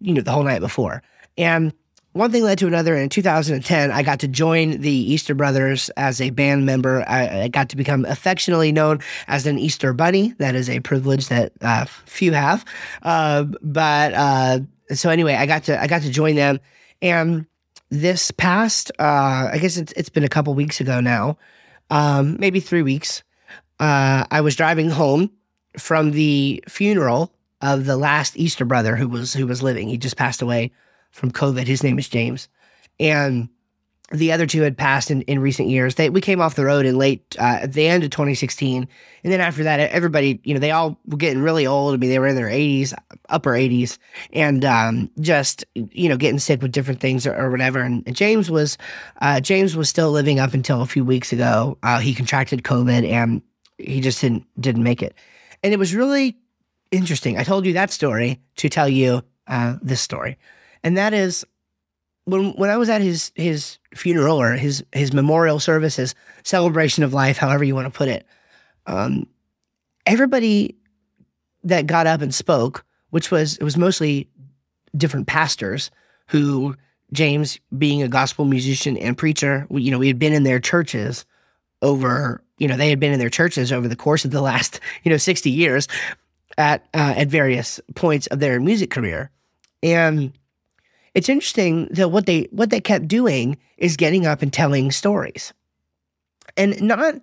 [0.00, 1.02] you know the whole night before.
[1.36, 1.72] And
[2.16, 2.94] one thing led to another.
[2.94, 7.04] And In 2010, I got to join the Easter Brothers as a band member.
[7.06, 10.32] I, I got to become affectionately known as an Easter Bunny.
[10.38, 12.64] That is a privilege that uh, few have.
[13.02, 14.60] Uh, but uh,
[14.94, 16.58] so anyway, I got to I got to join them,
[17.02, 17.46] and
[17.90, 21.36] this past uh, I guess it's it's been a couple weeks ago now,
[21.90, 23.22] um, maybe three weeks.
[23.78, 25.30] Uh, I was driving home
[25.78, 29.88] from the funeral of the last Easter brother who was who was living.
[29.88, 30.72] He just passed away
[31.16, 31.66] from COVID.
[31.66, 32.48] His name is James,
[33.00, 33.48] and
[34.12, 35.96] the other two had passed in, in recent years.
[35.96, 38.86] They we came off the road in late uh, at the end of 2016,
[39.24, 41.94] and then after that, everybody you know they all were getting really old.
[41.94, 42.94] I mean, they were in their 80s,
[43.30, 43.98] upper 80s,
[44.32, 47.80] and um, just you know getting sick with different things or, or whatever.
[47.80, 48.78] And, and, James was
[49.22, 51.78] uh, James was still living up until a few weeks ago.
[51.82, 53.42] Uh, he contracted COVID and
[53.78, 55.14] he just didn't didn't make it,
[55.62, 56.36] and it was really
[56.92, 57.38] interesting.
[57.38, 60.36] I told you that story to tell you uh, this story
[60.82, 61.44] and that is
[62.24, 67.04] when when I was at his his funeral or his his memorial service, his celebration
[67.04, 68.26] of life, however you want to put it.
[68.86, 69.26] Um,
[70.04, 70.76] everybody
[71.64, 74.28] that got up and spoke, which was it was mostly
[74.96, 75.90] different pastors
[76.28, 76.74] who
[77.12, 81.24] James, being a gospel musician and preacher, you know, we had been in their churches
[81.82, 84.80] over, you know, they had been in their churches over the course of the last,
[85.04, 85.88] you know, 60 years
[86.58, 89.30] at uh, at various points of their music career.
[89.82, 90.32] And
[91.16, 95.54] it's interesting that what they what they kept doing is getting up and telling stories.
[96.58, 97.14] And not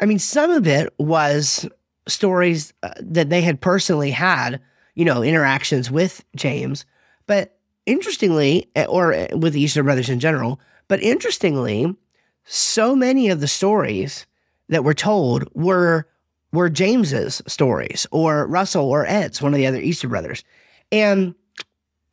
[0.00, 1.66] I mean some of it was
[2.06, 4.60] stories uh, that they had personally had,
[4.94, 6.84] you know, interactions with James,
[7.26, 11.96] but interestingly eh, or eh, with the Easter brothers in general, but interestingly,
[12.44, 14.26] so many of the stories
[14.68, 16.06] that were told were
[16.52, 20.44] were James's stories or Russell or Ed's, one of the other Easter brothers.
[20.92, 21.34] And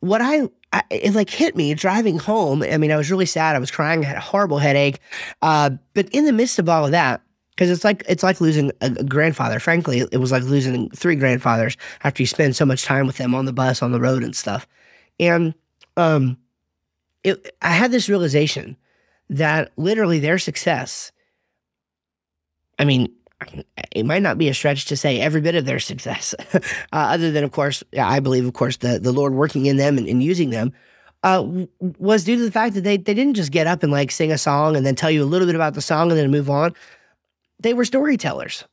[0.00, 2.62] what I I, it like hit me driving home.
[2.62, 3.56] I mean, I was really sad.
[3.56, 4.04] I was crying.
[4.04, 5.00] I had a horrible headache.
[5.40, 8.70] Uh, but in the midst of all of that, because it's like it's like losing
[8.82, 9.58] a, grandfather.
[9.58, 13.34] Frankly, it was like losing three grandfathers after you spend so much time with them
[13.34, 14.68] on the bus, on the road, and stuff.
[15.18, 15.54] And
[15.96, 16.36] um,
[17.24, 18.76] it, I had this realization
[19.30, 21.10] that literally their success.
[22.78, 23.10] I mean,
[23.92, 26.60] it might not be a stretch to say every bit of their success, uh,
[26.92, 30.08] other than, of course, I believe, of course, the, the Lord working in them and,
[30.08, 30.72] and using them,
[31.22, 31.44] uh,
[31.98, 34.30] was due to the fact that they, they didn't just get up and like sing
[34.30, 36.48] a song and then tell you a little bit about the song and then move
[36.48, 36.72] on.
[37.58, 38.64] They were storytellers.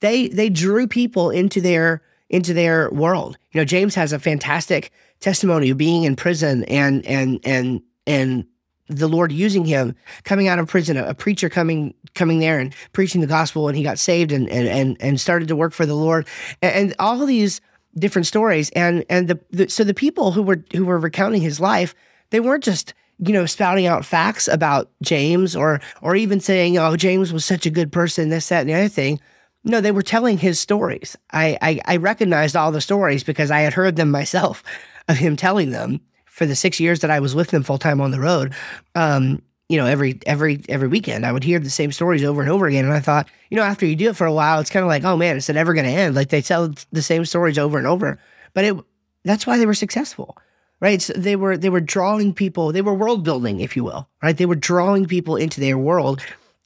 [0.00, 3.36] They they drew people into their into their world.
[3.52, 8.46] You know, James has a fantastic testimony of being in prison and and and and
[8.90, 13.20] the Lord using him coming out of prison, a, preacher coming coming there and preaching
[13.20, 15.94] the gospel, and he got saved and and and, and started to work for the
[15.94, 16.26] Lord,
[16.60, 17.60] and, and all these
[17.98, 21.60] different stories, and and the, the so the people who were who were recounting his
[21.60, 21.94] life,
[22.30, 26.96] they weren't just you know spouting out facts about James or or even saying oh
[26.96, 29.20] James was such a good person, this that and the other thing.
[29.62, 31.16] No, they were telling his stories.
[31.32, 34.64] I, I I recognized all the stories because I had heard them myself
[35.08, 36.00] of him telling them
[36.40, 38.54] for the six years that I was with them full time on the road,
[38.94, 42.50] um, you know, every every every weekend I would hear the same stories over and
[42.50, 42.86] over again.
[42.86, 44.88] And I thought, you know, after you do it for a while, it's kind of
[44.88, 46.14] like, oh man, is it ever going to end?
[46.14, 48.18] Like they tell the same stories over and over.
[48.54, 48.74] But it
[49.22, 50.38] that's why they were successful,
[50.80, 51.02] right?
[51.02, 52.72] So they were they were drawing people.
[52.72, 54.34] They were world building, if you will, right?
[54.34, 56.22] They were drawing people into their world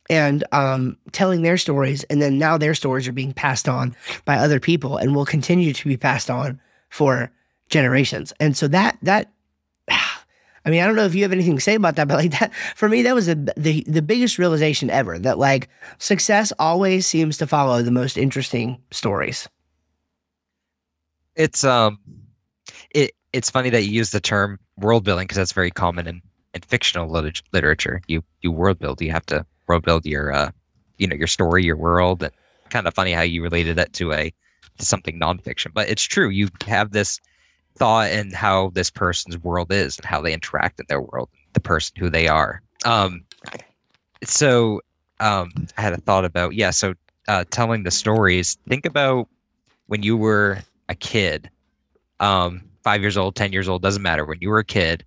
[0.08, 4.36] and um, telling their stories, and then now their stories are being passed on by
[4.36, 6.60] other people, and will continue to be passed on
[6.90, 7.32] for
[7.70, 8.32] generations.
[8.38, 9.33] And so that that
[10.64, 12.30] I mean, I don't know if you have anything to say about that, but like
[12.32, 15.18] that for me, that was a, the the biggest realization ever.
[15.18, 19.48] That like success always seems to follow the most interesting stories.
[21.36, 21.98] It's um,
[22.94, 26.22] it it's funny that you use the term world building because that's very common in,
[26.54, 28.00] in fictional lit- literature.
[28.06, 29.02] You you world build.
[29.02, 30.50] You have to world build your uh,
[30.98, 32.32] you know, your story, your world, and
[32.70, 34.32] kind of funny how you related that to a
[34.78, 35.72] to something nonfiction.
[35.74, 36.30] But it's true.
[36.30, 37.20] You have this
[37.76, 41.60] thought in how this person's world is and how they interact in their world, the
[41.60, 42.62] person who they are.
[42.84, 43.24] Um,
[44.22, 44.80] so
[45.20, 46.70] um, I had a thought about yeah.
[46.70, 46.94] So
[47.28, 48.56] uh, telling the stories.
[48.68, 49.28] Think about
[49.86, 50.58] when you were
[50.88, 51.50] a kid,
[52.20, 54.24] um, five years old, ten years old, doesn't matter.
[54.24, 55.04] When you were a kid,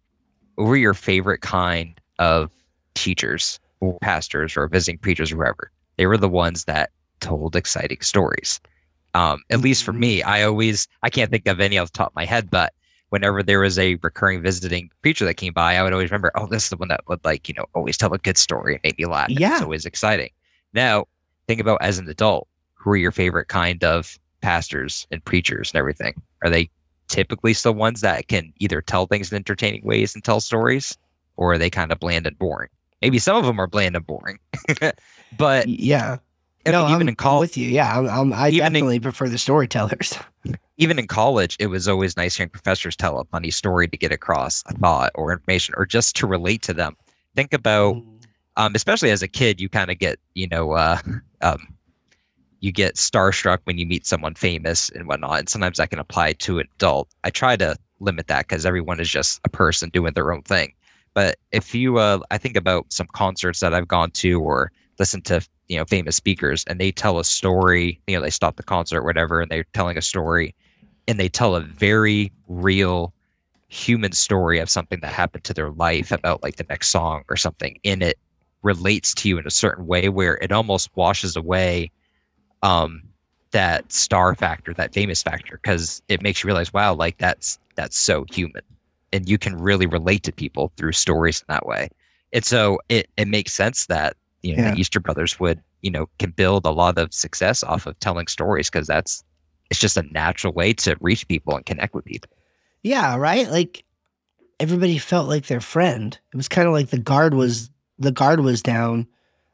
[0.56, 2.52] what were your favorite kind of
[2.96, 5.72] teachers or pastors or visiting preachers or whoever?
[5.98, 8.60] They were the ones that told exciting stories.
[9.14, 12.12] Um, at least for me, I always I can't think of any off the top
[12.12, 12.74] of my head, but
[13.10, 16.48] whenever there was a recurring visiting preacher that came by, I would always remember, oh,
[16.48, 18.84] this is the one that would like, you know, always tell a good story and
[18.84, 19.30] make me laugh.
[19.30, 19.54] Yeah.
[19.54, 20.30] It's always exciting.
[20.74, 21.06] Now,
[21.48, 25.80] think about as an adult, who are your favorite kind of pastors and preachers and
[25.80, 26.22] everything?
[26.44, 26.70] Are they
[27.08, 30.98] typically still ones that can either tell things in entertaining ways and tell stories?
[31.38, 32.70] or are they kind of bland and boring?
[33.02, 34.40] Maybe some of them are bland and boring,
[35.38, 36.18] but yeah.
[36.72, 37.70] No, even I'm in college, with you.
[37.70, 40.18] Yeah, I'm, I'm, I Even in- definitely prefer the storytellers.
[40.78, 44.12] even in college, it was always nice hearing professors tell a funny story to get
[44.12, 46.96] across a thought or information, or just to relate to them.
[47.36, 48.02] Think about
[48.58, 50.98] um, especially as a kid, you kind of get, you know, uh,
[51.42, 51.60] um,
[52.60, 55.40] you get starstruck when you meet someone famous and whatnot.
[55.40, 57.08] And sometimes that can apply to an adult.
[57.24, 60.74] I try to limit that because everyone is just a person doing their own thing.
[61.14, 65.26] But if you, uh, I think about some concerts that I've gone to or listened
[65.26, 68.64] to, you know, famous speakers and they tell a story, you know, they stop the
[68.64, 70.56] concert or whatever and they're telling a story
[71.08, 73.14] and they tell a very real
[73.70, 77.36] human story of something that happened to their life about like the next song or
[77.36, 78.18] something in it
[78.64, 81.92] relates to you in a certain way where it almost washes away
[82.64, 83.04] um
[83.52, 87.98] that star factor that famous factor because it makes you realize wow like that's that's
[87.98, 88.64] so human
[89.14, 91.90] and you can really relate to people through stories in that way.
[92.34, 94.16] And so it it makes sense that
[94.48, 94.72] you know Yeah.
[94.74, 98.28] the easter brothers would you know can build a lot of success off of telling
[98.28, 99.24] stories because that's
[99.70, 102.30] it's just a natural way to reach people and connect with people
[102.84, 103.50] Yeah, right.
[103.52, 103.84] Like
[104.60, 106.18] everybody felt like their friend.
[106.34, 107.70] It was kind of like the guard was
[108.00, 109.08] the guard was down,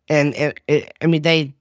[0.07, 1.53] and it, it, I mean they,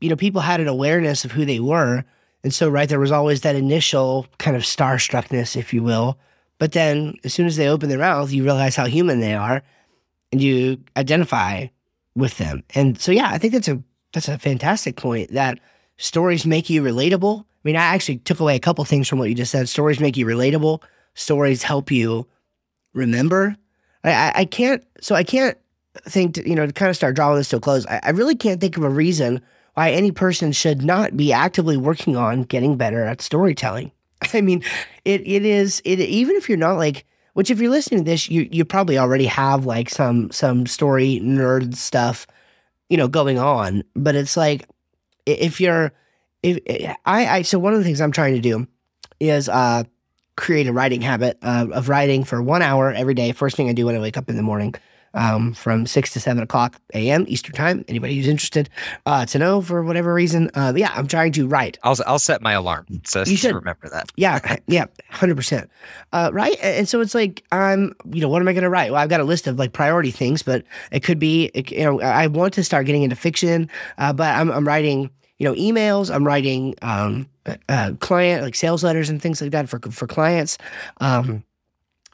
[0.00, 2.04] you know, people had an awareness of who they were,
[2.44, 6.16] and so right there was always that initial kind of starstruckness, if you will.
[6.58, 9.62] But then as soon as they open their mouth, you realize how human they are,
[10.32, 11.66] and you identify
[12.18, 12.62] with them.
[12.74, 15.58] And so yeah, I think that's a that's a fantastic point that
[15.96, 17.40] stories make you relatable.
[17.42, 19.68] I mean, I actually took away a couple things from what you just said.
[19.68, 20.82] Stories make you relatable
[21.18, 22.26] stories help you
[22.94, 23.56] remember.
[24.04, 25.58] I, I, can't, so I can't
[26.06, 28.10] think, to, you know, to kind of start drawing this to a close, I, I
[28.10, 29.42] really can't think of a reason
[29.74, 33.92] why any person should not be actively working on getting better at storytelling.
[34.32, 34.62] I mean,
[35.04, 37.04] it, it is, it, even if you're not like,
[37.38, 41.20] which if you're listening to this, you, you probably already have like some, some story
[41.22, 42.26] nerd stuff,
[42.88, 44.68] you know, going on, but it's like,
[45.24, 45.92] if you're,
[46.42, 46.58] if
[47.06, 48.66] I, I, so one of the things I'm trying to do
[49.20, 49.84] is, uh,
[50.34, 53.30] create a writing habit uh, of writing for one hour every day.
[53.30, 54.74] First thing I do when I wake up in the morning,
[55.18, 57.24] um, from six to seven o'clock a.m.
[57.28, 57.84] Eastern time.
[57.88, 58.70] Anybody who's interested
[59.04, 61.76] uh, to know for whatever reason, uh, yeah, I'm trying to write.
[61.82, 63.54] i'll i'll set my alarm so You should.
[63.54, 65.68] remember that Yeah, yeah, hundred percent.
[66.12, 68.70] Uh, right, and and so it's like I'm, you know, what am I going to
[68.70, 68.92] write?
[68.92, 71.84] Well, I've got a list of like priority things, but it could be, it, you
[71.84, 75.54] know, I want to start getting into fiction, uh, but I'm, I'm writing, you know,
[75.54, 76.14] emails.
[76.14, 77.26] I'm writing um,
[77.68, 80.56] uh, client like sales letters and things like that for for clients.
[81.00, 81.42] Um,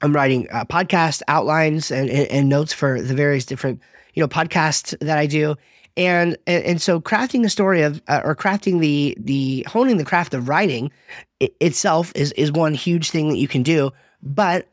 [0.04, 3.80] I'm writing uh, podcast outlines and, and, and notes for the various different,
[4.12, 5.56] you know, podcasts that I do.
[5.96, 10.04] And, and and so crafting the story of uh, or crafting the the honing the
[10.04, 10.90] craft of writing
[11.40, 13.92] i- itself is is one huge thing that you can do.
[14.20, 14.68] But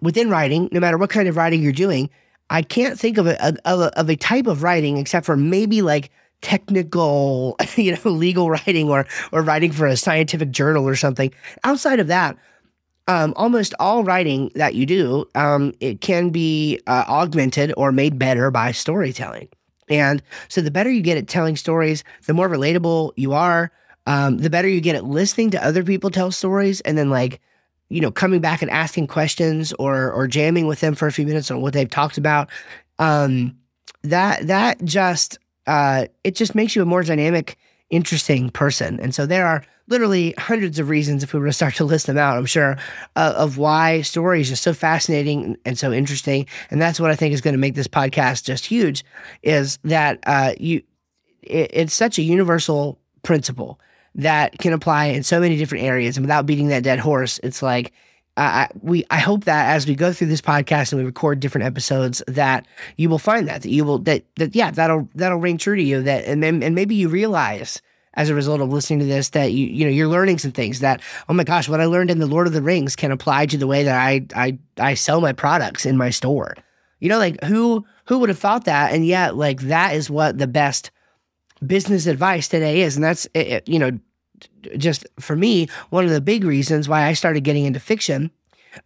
[0.00, 2.10] within writing, no matter what kind of writing you're doing,
[2.50, 5.80] I can't think of a, of a of a type of writing except for maybe
[5.82, 6.10] like
[6.42, 11.32] technical, you know, legal writing or or writing for a scientific journal or something.
[11.64, 12.36] Outside of that,
[13.08, 18.18] um, almost all writing that you do, um, it can be uh, augmented or made
[18.18, 19.48] better by storytelling.
[19.88, 23.72] And so, the better you get at telling stories, the more relatable you are.
[24.06, 27.40] Um, the better you get at listening to other people tell stories, and then like,
[27.88, 31.26] you know, coming back and asking questions or or jamming with them for a few
[31.26, 32.48] minutes on what they've talked about.
[32.98, 33.56] Um,
[34.02, 37.58] that that just uh, it just makes you a more dynamic,
[37.90, 39.00] interesting person.
[39.00, 42.06] And so there are literally hundreds of reasons if we were to start to list
[42.06, 42.36] them out.
[42.36, 42.76] I'm sure
[43.16, 46.46] uh, of why stories are so fascinating and so interesting.
[46.70, 49.04] And that's what I think is going to make this podcast just huge.
[49.42, 50.82] Is that uh, you?
[51.42, 53.80] It, it's such a universal principle
[54.14, 56.16] that can apply in so many different areas.
[56.16, 57.92] And without beating that dead horse, it's like
[58.40, 61.66] I, we I hope that as we go through this podcast and we record different
[61.66, 62.66] episodes, that
[62.96, 65.82] you will find that that you will that that yeah that'll that'll ring true to
[65.82, 66.02] you.
[66.02, 67.82] That and then and maybe you realize
[68.14, 70.80] as a result of listening to this that you you know you're learning some things
[70.80, 73.46] that oh my gosh what I learned in the Lord of the Rings can apply
[73.46, 76.54] to the way that I I I sell my products in my store.
[77.00, 78.92] You know, like who who would have thought that?
[78.92, 80.90] And yet, like that is what the best
[81.64, 83.98] business advice today is, and that's it, it- you know
[84.76, 88.30] just for me, one of the big reasons why I started getting into fiction,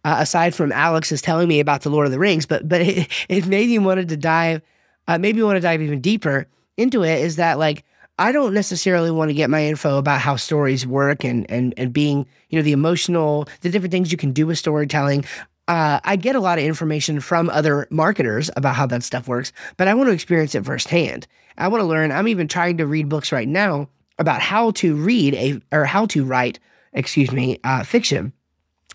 [0.03, 2.81] uh, aside from Alex is telling me about the Lord of the Rings, but but
[2.81, 4.61] it, it made me wanted to dive,
[5.07, 6.47] uh, made want to dive even deeper
[6.77, 7.21] into it.
[7.21, 7.83] Is that like
[8.19, 11.91] I don't necessarily want to get my info about how stories work and and and
[11.91, 15.25] being you know the emotional, the different things you can do with storytelling.
[15.67, 19.53] Uh, I get a lot of information from other marketers about how that stuff works,
[19.77, 21.25] but I want to experience it firsthand.
[21.57, 22.11] I want to learn.
[22.11, 23.87] I'm even trying to read books right now
[24.19, 26.59] about how to read a or how to write,
[26.93, 28.33] excuse me, uh, fiction.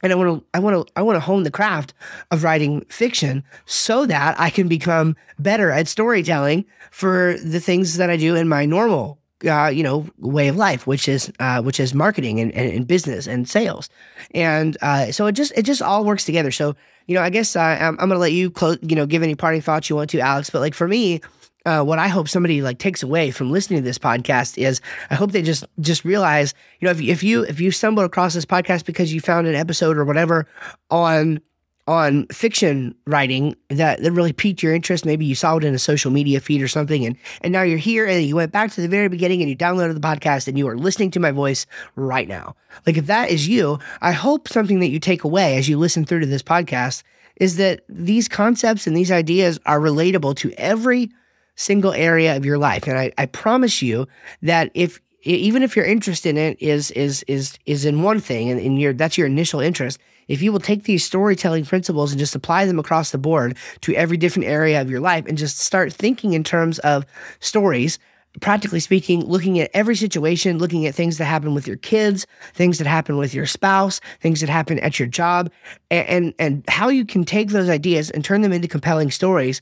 [0.03, 1.95] and I want to I want to I want to hone the craft
[2.31, 8.11] of writing fiction so that I can become better at storytelling for the things that
[8.11, 11.81] I do in my normal uh, you know way of life, which is uh, which
[11.81, 13.89] is marketing and, and, and business and sales,
[14.35, 16.51] and uh, so it just it just all works together.
[16.51, 16.75] So
[17.07, 19.35] you know I guess uh, I'm, I'm gonna let you close you know give any
[19.35, 20.51] parting thoughts you want to, Alex.
[20.51, 21.21] But like for me,
[21.67, 24.81] uh, what I hope somebody like takes away from listening to this podcast is
[25.11, 28.35] I hope they just just realize, you know, if, if you if you stumbled across
[28.35, 30.47] this podcast because you found an episode or whatever
[30.91, 31.41] on
[31.89, 35.07] on fiction writing that, that really piqued your interest.
[35.07, 37.79] Maybe you saw it in a social media feed or something, and and now you're
[37.79, 40.59] here and you went back to the very beginning and you downloaded the podcast and
[40.59, 42.55] you are listening to my voice right now.
[42.87, 46.05] Like if that is you, I hope something that you take away as you listen
[46.05, 47.03] through to this podcast
[47.37, 51.11] is that these concepts and these ideas are relatable to every
[51.59, 52.87] single area of your life.
[52.87, 54.07] And I, I promise you
[54.43, 58.51] that if even if your interest in it is is is is in one thing
[58.51, 59.99] and, and your that's your initial interest,
[60.29, 63.95] if you will take these storytelling principles and just apply them across the board to
[63.95, 67.05] every different area of your life and just start thinking in terms of
[67.41, 67.99] stories,
[68.41, 72.79] practically speaking, looking at every situation, looking at things that happen with your kids, things
[72.79, 75.51] that happen with your spouse, things that happen at your job,
[75.91, 79.61] and, and, and how you can take those ideas and turn them into compelling stories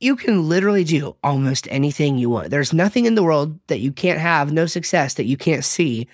[0.00, 2.50] you can literally do almost anything you want.
[2.50, 6.06] There's nothing in the world that you can't have, no success that you can't see,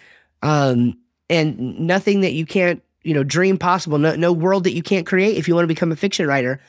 [0.42, 0.96] um,
[1.28, 3.98] and nothing that you can't, you know, dream possible.
[3.98, 6.60] No, no world that you can't create if you want to become a fiction writer.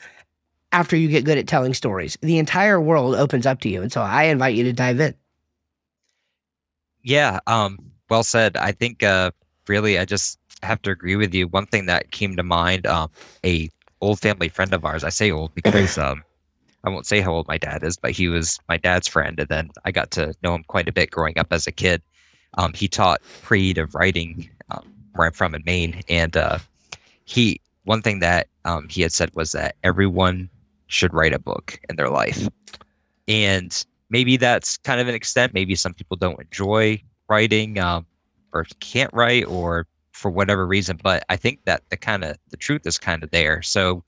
[0.72, 3.92] After you get good at telling stories, the entire world opens up to you, and
[3.92, 5.14] so I invite you to dive in.
[7.02, 7.78] Yeah, um,
[8.10, 8.56] well said.
[8.56, 9.30] I think uh,
[9.68, 11.46] really, I just have to agree with you.
[11.48, 13.10] One thing that came to mind, um,
[13.44, 15.04] a old family friend of ours.
[15.04, 16.22] I say old because um,
[16.86, 19.48] I won't say how old my dad is, but he was my dad's friend, and
[19.48, 22.00] then I got to know him quite a bit growing up as a kid.
[22.58, 26.58] Um, he taught creative writing um, where I'm from in Maine, and uh,
[27.24, 30.48] he one thing that um, he had said was that everyone
[30.86, 32.46] should write a book in their life,
[33.26, 35.54] and maybe that's kind of an extent.
[35.54, 38.06] Maybe some people don't enjoy writing um,
[38.52, 42.56] or can't write or for whatever reason, but I think that the kind of the
[42.56, 43.60] truth is kind of there.
[43.60, 44.04] So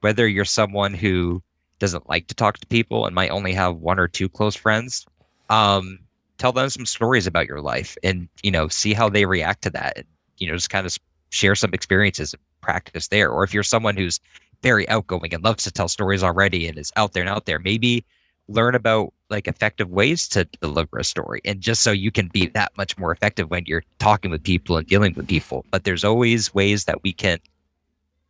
[0.00, 1.42] whether you're someone who
[1.84, 5.06] doesn't like to talk to people and might only have one or two close friends,
[5.50, 5.98] um,
[6.38, 9.70] tell them some stories about your life and you know see how they react to
[9.70, 9.98] that.
[9.98, 10.06] And,
[10.38, 10.96] you know, just kind of
[11.28, 13.30] share some experiences and practice there.
[13.30, 14.18] Or if you're someone who's
[14.62, 17.58] very outgoing and loves to tell stories already and is out there and out there,
[17.58, 18.02] maybe
[18.48, 22.46] learn about like effective ways to deliver a story and just so you can be
[22.46, 26.04] that much more effective when you're talking with people and dealing with people but there's
[26.04, 27.38] always ways that we can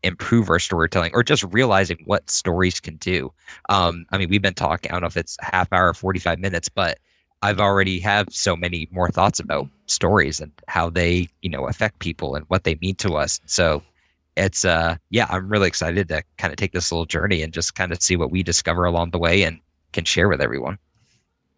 [0.05, 3.33] improve our storytelling or just realizing what stories can do.
[3.69, 6.69] Um, I mean, we've been talking, I don't know if it's half hour, 45 minutes,
[6.69, 6.99] but
[7.43, 11.99] I've already have so many more thoughts about stories and how they, you know, affect
[11.99, 13.41] people and what they mean to us.
[13.47, 13.83] So
[14.37, 17.75] it's, uh, yeah, I'm really excited to kind of take this little journey and just
[17.75, 19.61] kind of see what we discover along the way and
[19.93, 20.79] can share with everyone.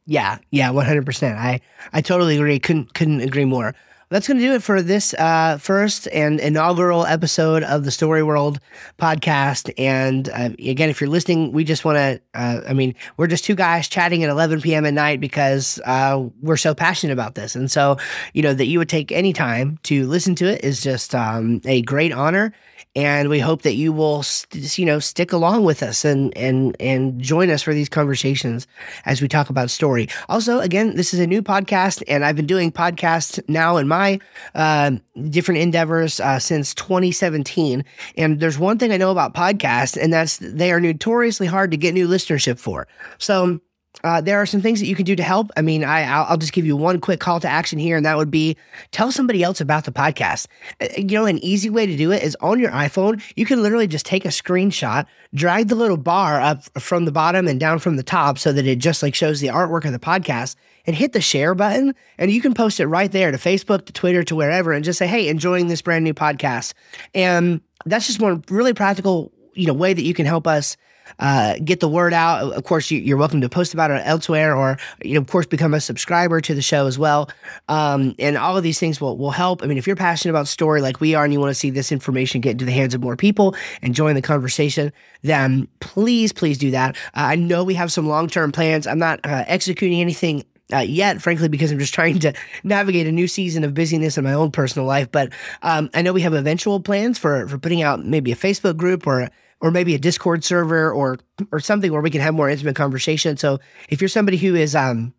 [0.07, 1.37] Yeah, yeah, 100%.
[1.37, 1.61] I,
[1.93, 2.59] I totally agree.
[2.59, 3.75] Couldn't, couldn't agree more
[4.09, 8.23] that's going to do it for this uh, first and inaugural episode of the Story
[8.23, 8.61] World
[8.99, 9.73] podcast.
[9.77, 13.45] And uh, again, if you're listening, we just want to, uh, I mean, we're just
[13.45, 14.87] two guys chatting at 11 p.m.
[14.87, 17.57] at night because uh, we're so passionate about this.
[17.57, 17.97] And so,
[18.33, 21.61] you know, that you would take any time to listen to it is just um,
[21.65, 22.53] a great honor
[22.97, 26.75] and we hope that you will st- you know stick along with us and and
[26.81, 28.67] and join us for these conversations
[29.05, 30.09] as we talk about story.
[30.29, 34.19] Also again this is a new podcast and i've been doing podcasts now in my
[34.55, 34.91] uh,
[35.29, 37.85] different endeavors uh, since 2017
[38.17, 41.77] and there's one thing i know about podcasts and that's they are notoriously hard to
[41.77, 42.89] get new listenership for.
[43.19, 43.61] So
[44.05, 45.51] uh, there are some things that you can do to help.
[45.57, 48.17] I mean, I I'll, just give you one quick call to action here, and that
[48.17, 48.57] would be
[48.91, 50.47] tell somebody else about the podcast.
[50.81, 53.23] Uh, you know, an easy way to do it is on your iPhone.
[53.37, 57.49] You can literally just take a screenshot, drag the little bar up from the bottom
[57.49, 59.99] and down from the top, so that it just like shows the artwork of the
[59.99, 63.87] podcast, and hit the share button, and you can post it right there to Facebook,
[63.87, 66.75] to Twitter, to wherever, and just say, "Hey, enjoying this brand new podcast."
[67.15, 70.77] And that's just one really practical, you know, way that you can help us
[71.19, 72.53] uh, get the word out.
[72.53, 75.47] Of course, you, are welcome to post about it elsewhere, or you know, of course,
[75.47, 77.31] become a subscriber to the show as well.
[77.69, 79.63] Um, and all of these things will will help.
[79.63, 81.71] I mean, if you're passionate about story like we are, and you want to see
[81.71, 84.93] this information get into the hands of more people and join the conversation,
[85.23, 86.97] then please, please do that.
[87.15, 88.87] Uh, I know we have some long term plans.
[88.87, 92.33] I'm not uh, executing anything uh, yet, frankly, because I'm just trying to
[92.65, 95.11] navigate a new season of busyness in my own personal life.
[95.11, 95.33] But
[95.63, 99.07] um, I know we have eventual plans for for putting out maybe a Facebook group
[99.07, 99.31] or
[99.61, 101.19] or maybe a Discord server or
[101.53, 103.37] or something where we can have more intimate conversation.
[103.37, 105.15] So if you're somebody who is um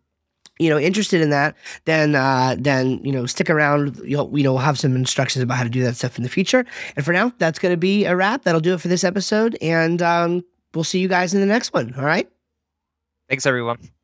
[0.58, 4.00] you know interested in that, then uh, then you know stick around.
[4.04, 6.28] You'll you know we'll have some instructions about how to do that stuff in the
[6.28, 6.64] future.
[6.96, 8.42] And for now, that's going to be a wrap.
[8.42, 11.72] That'll do it for this episode, and um, we'll see you guys in the next
[11.72, 11.94] one.
[11.96, 12.28] All right.
[13.28, 13.97] Thanks, everyone.